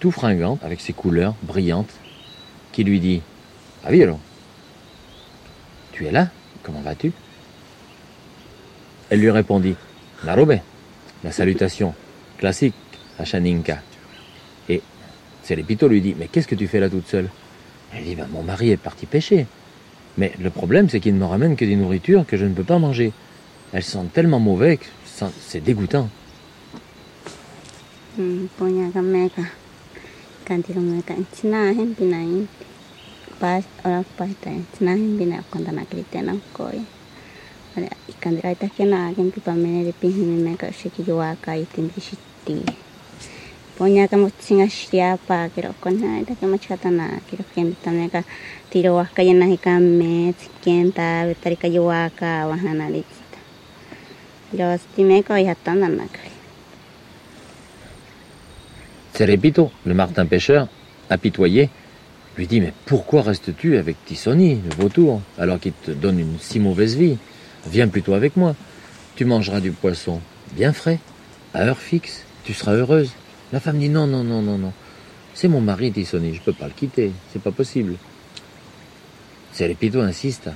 [0.02, 1.94] Tout fringant, avec ses couleurs brillantes,
[2.74, 3.22] qui lui dit
[3.86, 4.20] Aviro,
[5.94, 6.28] tu es là
[6.64, 7.14] Comment vas-tu?
[9.10, 9.76] Elle lui répondit
[10.26, 10.58] Narobe,
[11.24, 11.94] la salutation
[12.38, 12.74] classique
[13.20, 13.80] à Shaninka.
[14.70, 14.82] Et
[15.44, 17.30] Serepito lui dit Mais qu'est-ce que tu fais là toute seule?
[17.96, 19.46] Elle dit Ben, Mon mari est parti pêcher.
[20.18, 22.64] Mais le problème, c'est qu'il ne me ramène que des nourritures que je ne peux
[22.64, 23.14] pas manger.
[23.72, 24.86] Elles sentent tellement mauvais que
[25.40, 26.10] c'est dégoûtant.
[28.18, 29.61] う
[30.51, 32.49] ん、ぼんやがめが、感じがめが、ちなへんびない。
[33.39, 36.81] pas ora pas ta cina hin bina konta na krite na koi
[37.77, 41.37] ada ikan dira ita kena gen pipa mene de pin hin me ka shiki jwa
[41.45, 42.57] ka itin di shitti
[43.77, 47.91] ponya ka mo singa shia pa kiro kona ita ka machata na kiro ken ta
[47.91, 48.25] me ka
[48.71, 50.33] tiro wa ka yana hika me
[50.65, 53.05] ken ta vetari ka jwa ka wa hana li
[54.57, 55.35] Yo sti me ko
[59.14, 60.68] Cerepito, le martin pêcheur,
[61.10, 61.70] apitoyé,
[62.38, 66.60] lui dit Mais pourquoi restes-tu avec Tissoni, le vautour, alors qu'il te donne une si
[66.60, 67.18] mauvaise vie?
[67.68, 68.56] Viens plutôt avec moi.
[69.16, 70.22] Tu mangeras du poisson
[70.54, 71.00] bien frais,
[71.54, 73.12] à heure fixe, tu seras heureuse.
[73.52, 74.74] La femme dit Non, non, non, non, non.
[75.34, 77.96] C'est mon mari, Tissoni, je ne peux pas le quitter, c'est pas possible.
[79.54, 80.50] Cerepito insiste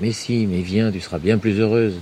[0.00, 1.98] Mais si, mais viens, tu seras bien plus heureuse.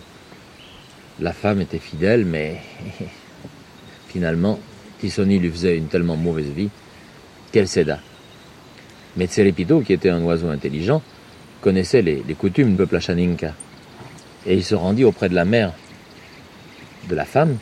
[1.19, 2.61] La femme était fidèle, mais
[4.09, 4.61] finalement,
[5.07, 6.69] Tissoni lui faisait une tellement mauvaise vie
[7.53, 8.01] qu'elle céda.
[9.17, 11.01] Mais Tselepito, qui était un oiseau intelligent,
[11.61, 13.55] connaissait les, coutumes du peuple Achaninka.
[14.47, 15.73] Et il se rendit auprès de la mère
[17.09, 17.57] de la femme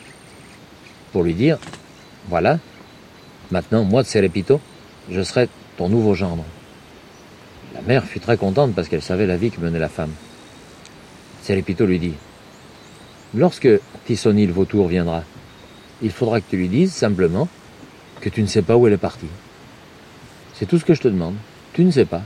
[1.11, 1.59] pour lui dire
[2.29, 2.57] Voilà,
[3.51, 4.59] maintenant, moi, Tselepito,
[5.11, 5.47] je serai
[5.77, 6.45] ton nouveau gendre.
[7.75, 10.13] La mère fut très contente parce qu'elle savait la vie que menait la femme.
[11.43, 12.15] Tselepito lui dit
[13.35, 13.69] Lorsque
[14.05, 15.23] Tissoni le vautour viendra,
[16.01, 17.47] il faudra que tu lui dises simplement
[18.21, 19.27] que tu ne sais pas où elle est partie.
[20.53, 21.35] C'est tout ce que je te demande.
[21.73, 22.21] Tu ne sais pas.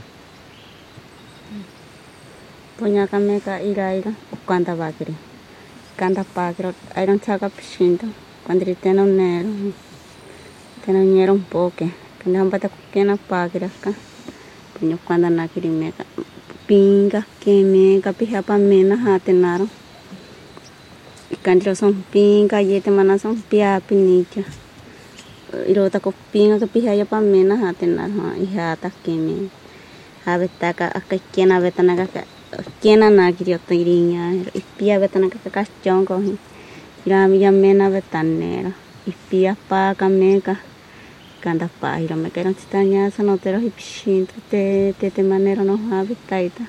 [21.30, 24.42] Naro ikandiro son pinga yete mana son pia pinicha
[25.66, 29.50] irota ko pinga ka pihaya pa mena hate naro ihata kemeka
[30.26, 32.24] havetaka akka kena vetana ka
[32.82, 36.20] kena na kirjoittaa irinya ippia vetana ka kasjon ko
[37.06, 38.72] irami ja mena vetanera
[39.06, 40.56] ippia paaka meka
[41.40, 46.64] kanta pahira me keron sitä nya sanotero hipshinto te te te manero no havitaita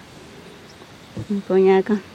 [1.48, 2.11] ponyaka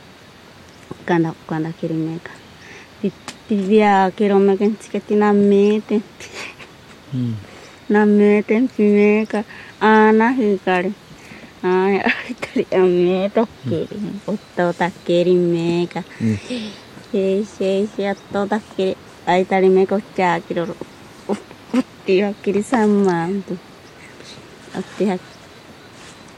[8.67, 9.45] kirimeka
[9.81, 10.93] ana hikari
[20.17, 20.75] chaakiro.
[22.63, 23.59] Sammantu.
[24.79, 25.21] Otti hak.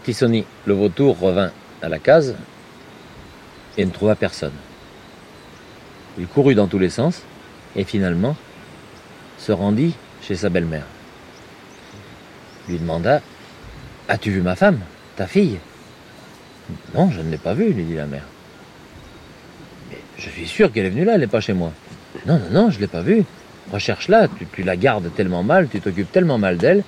[0.04, 1.50] Tissoni, le vautour, revint
[1.82, 2.34] à la case
[3.78, 4.52] et ne trouva personne.
[6.18, 7.22] Il courut dans tous les sens
[7.76, 8.36] et finalement
[9.38, 10.84] se rendit chez sa belle-mère.
[12.68, 13.22] Lui demanda
[14.08, 14.80] As-tu vu ma femme,
[15.16, 15.58] ta fille?
[16.94, 18.24] Non, je ne l'ai pas vue, lui dit la mère.
[19.90, 21.72] Mais je suis sûr qu'elle est venue là, elle n'est pas chez moi.
[22.26, 23.24] Non, non, non, je ne l'ai pas vue.
[23.70, 26.82] Recherche-la, tu, tu la gardes tellement mal, tu t'occupes tellement mal d'elle,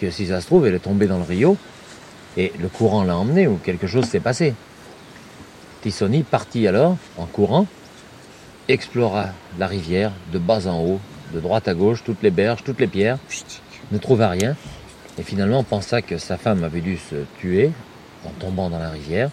[0.00, 1.56] que si ça se trouve, elle est tombée dans le rio
[2.36, 4.54] et le courant l'a emmenée ou quelque chose s'est passé.
[5.82, 7.66] Tissoni partit alors, en courant,
[8.68, 11.00] explora la rivière de bas en haut,
[11.32, 13.18] de droite à gauche, toutes les berges, toutes les pierres,
[13.90, 14.56] ne trouva rien,
[15.18, 17.70] et finalement pensa que sa femme avait dû se tuer
[18.26, 19.30] en tombant dans la rivière,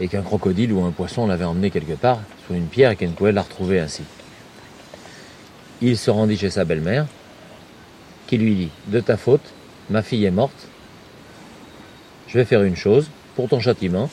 [0.00, 3.10] et qu'un crocodile ou un poisson l'avait emmenée quelque part sur une pierre et qu'elle
[3.10, 4.02] ne pouvait la retrouver ainsi.
[5.80, 7.06] Il se rendit chez sa belle-mère,
[8.26, 9.52] qui lui dit De ta faute,
[9.88, 10.68] ma fille est morte,
[12.28, 14.10] je vais faire une chose, pour ton châtiment,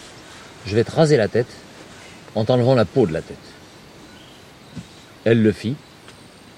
[0.68, 1.48] je vais te raser la tête
[2.36, 3.38] en t'enlevant la peau de la tête.
[5.24, 5.76] Elle le fit,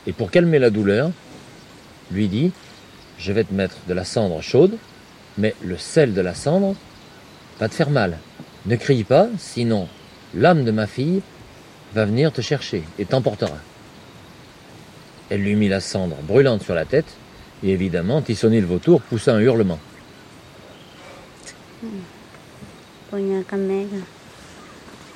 [0.07, 1.11] et pour calmer la douleur,
[2.11, 2.51] lui dit,
[3.19, 4.77] je vais te mettre de la cendre chaude,
[5.37, 6.75] mais le sel de la cendre
[7.59, 8.17] va te faire mal.
[8.65, 9.87] Ne crie pas, sinon
[10.33, 11.21] l'âme de ma fille
[11.93, 13.57] va venir te chercher et t'emportera.
[15.29, 17.13] Elle lui mit la cendre brûlante sur la tête,
[17.63, 19.79] et évidemment, Tissoni le vautour poussa un hurlement.
[23.09, 24.05] po niya kamega.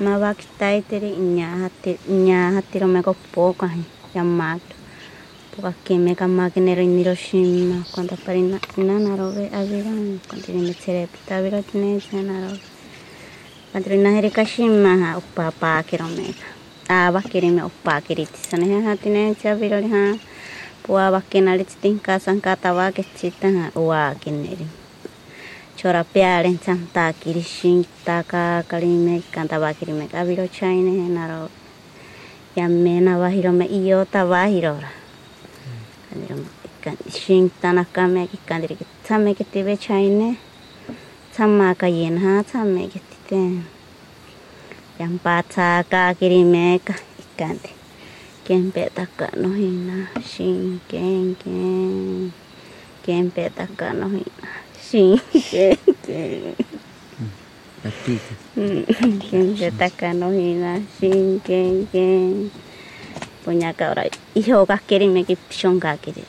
[0.02, 3.86] Mawakitay tiri inya hati inya hati rome ko po kahi
[4.18, 4.66] yamak.
[5.54, 9.94] Puka kime ma, nero niroshima konta parina ina narobe avira
[10.26, 12.66] konta ni mitsirepita avira tine narobe.
[13.72, 16.50] Patri naheri kashima ha upa pa kiromega.
[16.90, 20.18] Ava kirime upa kiritisane ha tine chavirori ha.
[20.82, 24.83] Pua vakinari tsitin kasan katava kechita ha uakineri.
[25.84, 31.52] Chorapia lencanta kirishinta ka kalime kanta bakirime kabiro chaine naro
[32.56, 34.92] yamena bahirome iyo ta ba hiro ra
[36.08, 40.40] kandirome ikan shinta na kame ki kandiro ki tame kitibe chaine
[41.36, 43.68] tsama ka yenha tsame kitite
[45.04, 47.76] yampatsa ka kirime ka ikante
[48.48, 52.32] kempe takano hina shin ken ken
[53.04, 54.63] kempe takano hina
[54.94, 55.18] shin
[55.50, 55.74] ken
[56.06, 56.54] ken
[59.26, 62.52] kempe taka no hina shin ken ken
[63.44, 64.04] punya ka ora
[64.38, 66.22] iho ka kiri me ki shon ka kiri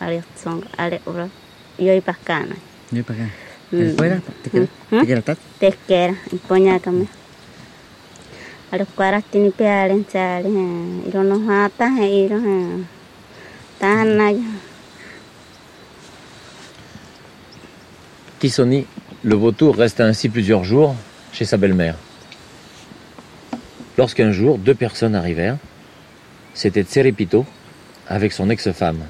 [0.00, 1.26] ale song ale ora
[1.78, 2.54] yoi pakana
[2.94, 3.34] Yoi pakana
[3.74, 5.38] Fuera, te queda, te queda tat.
[5.58, 6.14] te kera
[6.46, 7.06] punya ka me
[8.72, 10.48] ale kwara tini pe ale chale
[11.08, 12.54] iro no hata he iro ha
[13.80, 14.30] tana
[18.44, 18.84] Tissoni,
[19.22, 20.94] le vautour, reste ainsi plusieurs jours
[21.32, 21.96] chez sa belle-mère.
[23.96, 25.56] Lorsqu'un jour, deux personnes arrivèrent,
[26.52, 27.46] c'était Tserepito
[28.06, 29.00] avec son ex-femme.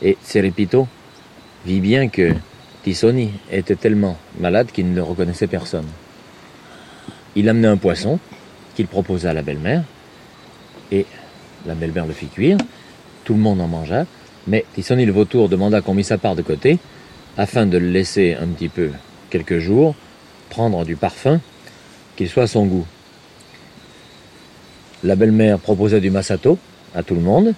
[0.00, 0.86] Et Tserepito
[1.66, 2.34] vit bien que
[2.84, 5.88] Tissoni était tellement malade qu'il ne reconnaissait personne.
[7.34, 8.20] Il amenait un poisson
[8.76, 9.82] qu'il proposa à la belle-mère,
[10.92, 11.04] et
[11.66, 12.58] la belle-mère le fit cuire,
[13.24, 14.06] tout le monde en mangea,
[14.46, 16.78] mais Tissoni le vautour demanda qu'on mit sa part de côté,
[17.36, 18.90] afin de le laisser un petit peu,
[19.30, 19.94] quelques jours,
[20.50, 21.40] prendre du parfum,
[22.16, 22.86] qu'il soit à son goût.
[25.04, 26.58] La belle-mère proposa du masato
[26.94, 27.54] à tout le monde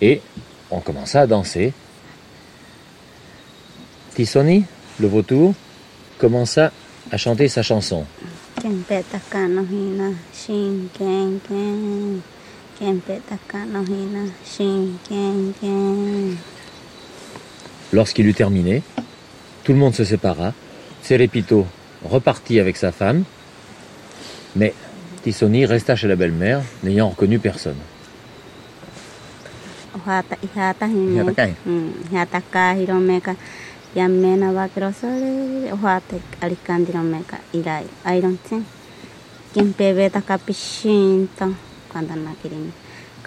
[0.00, 0.20] et
[0.70, 1.72] on commença à danser.
[4.14, 4.64] Tissoni,
[5.00, 5.54] le vautour,
[6.18, 6.72] commença
[7.10, 8.04] à chanter sa chanson.
[17.92, 18.82] Lorsqu'il eut terminé,
[19.64, 20.52] tout le monde se sépara.
[21.02, 21.66] Serepito
[22.04, 23.24] repartit avec sa femme,
[24.56, 24.74] mais
[25.22, 27.76] Tissoni resta chez la belle-mère, n'ayant reconnu personne.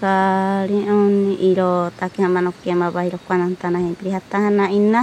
[0.02, 1.14] kali on
[1.50, 3.96] iro taki hamano kema bahiro kuanan tanah en
[4.78, 5.02] inna.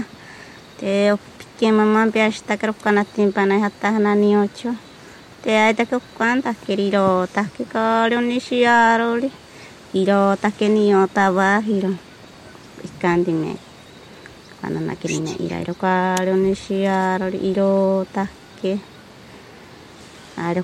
[0.80, 0.92] Te
[1.60, 4.72] kema man pe hasta karo kana timpana hatana ni ocho.
[5.44, 5.84] Te ay ta
[6.18, 7.06] kuan ta kiriro
[7.36, 7.44] ta
[7.74, 9.30] kali on shiaroli
[10.02, 11.92] iro ta ke ni ota bahiro
[12.88, 13.52] ikandi me.
[14.62, 17.72] Kana na kirine ira iro kali on shiaroli iro
[18.16, 18.24] ta
[18.62, 18.74] ke
[20.48, 20.64] aro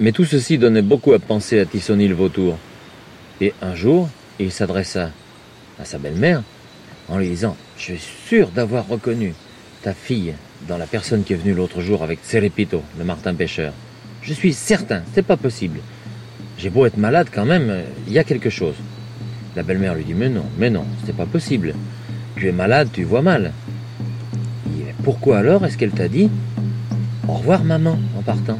[0.00, 2.56] Mais tout ceci donnait beaucoup à penser à Tissoni le vautour.
[3.42, 4.08] Et un jour,
[4.38, 5.10] il s'adressa
[5.78, 6.42] à sa belle-mère
[7.08, 9.34] en lui disant Je suis sûr d'avoir reconnu
[9.82, 10.32] ta fille
[10.66, 13.74] dans la personne qui est venue l'autre jour avec Cerepito, le martin pêcheur.
[14.22, 15.80] Je suis certain, c'est pas possible.
[16.56, 17.70] J'ai beau être malade quand même,
[18.06, 18.76] il y a quelque chose.
[19.54, 21.74] La belle-mère lui dit Mais non, mais non, c'est pas possible.
[22.36, 23.52] Tu es malade, tu vois mal.
[25.04, 26.30] Pourquoi alors est-ce qu'elle t'a dit
[27.28, 28.58] Au revoir maman en partant?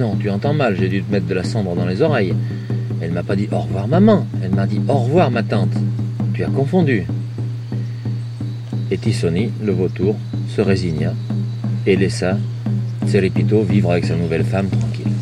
[0.00, 2.32] Non, tu entends mal, j'ai dû te mettre de la cendre dans les oreilles.
[3.02, 5.74] Elle m'a pas dit au revoir maman, elle m'a dit au revoir ma tante.
[6.32, 7.04] Tu as confondu.
[8.90, 10.16] Et Tissoni, le vautour,
[10.48, 11.12] se résigna
[11.86, 12.38] et laissa
[13.06, 15.12] Cerepito vivre avec sa nouvelle femme tranquille.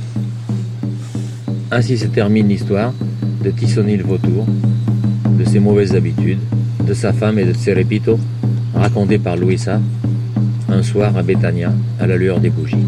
[1.72, 2.94] Ainsi se termine l'histoire
[3.42, 4.46] de Tissoni le vautour,
[5.36, 6.38] de ses mauvaises habitudes,
[6.86, 8.16] de sa femme et de Cerepito,
[8.74, 9.80] racontée par Louisa
[10.68, 12.87] un soir à Betania à la lueur des bougies.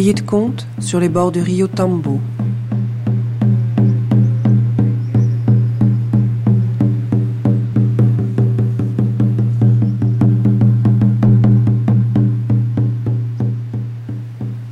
[0.00, 2.18] De compte sur les bords du Rio Tambo.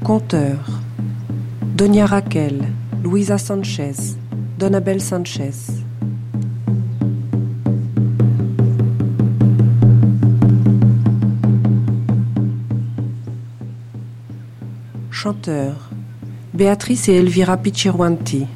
[0.02, 0.56] Conteur.
[1.76, 2.62] Doña Raquel,
[3.04, 4.16] Luisa Sanchez,
[4.58, 5.77] Donabel Sanchez.
[15.28, 15.90] Chanteurs.
[16.54, 18.46] Béatrice et Elvira Pichiruanti,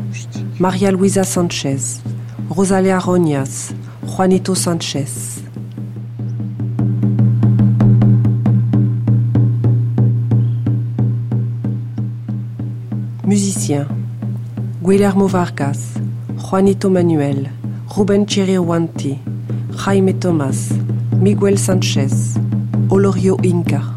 [0.58, 2.00] Maria Luisa Sanchez,
[2.48, 3.74] Rosalia Ronias,
[4.06, 5.42] Juanito Sanchez.
[13.26, 13.86] Musiciens
[14.82, 16.00] Guillermo Vargas,
[16.38, 17.50] Juanito Manuel,
[17.86, 19.18] Ruben Chirihuanti,
[19.76, 20.70] Jaime Tomás,
[21.20, 22.38] Miguel Sanchez,
[22.88, 23.91] Olorio Inca.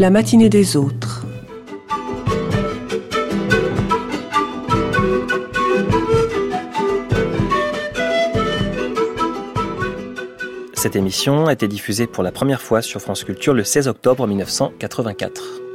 [0.00, 1.26] La matinée des autres.
[10.74, 14.24] Cette émission a été diffusée pour la première fois sur France Culture le 16 octobre
[14.28, 15.67] 1984.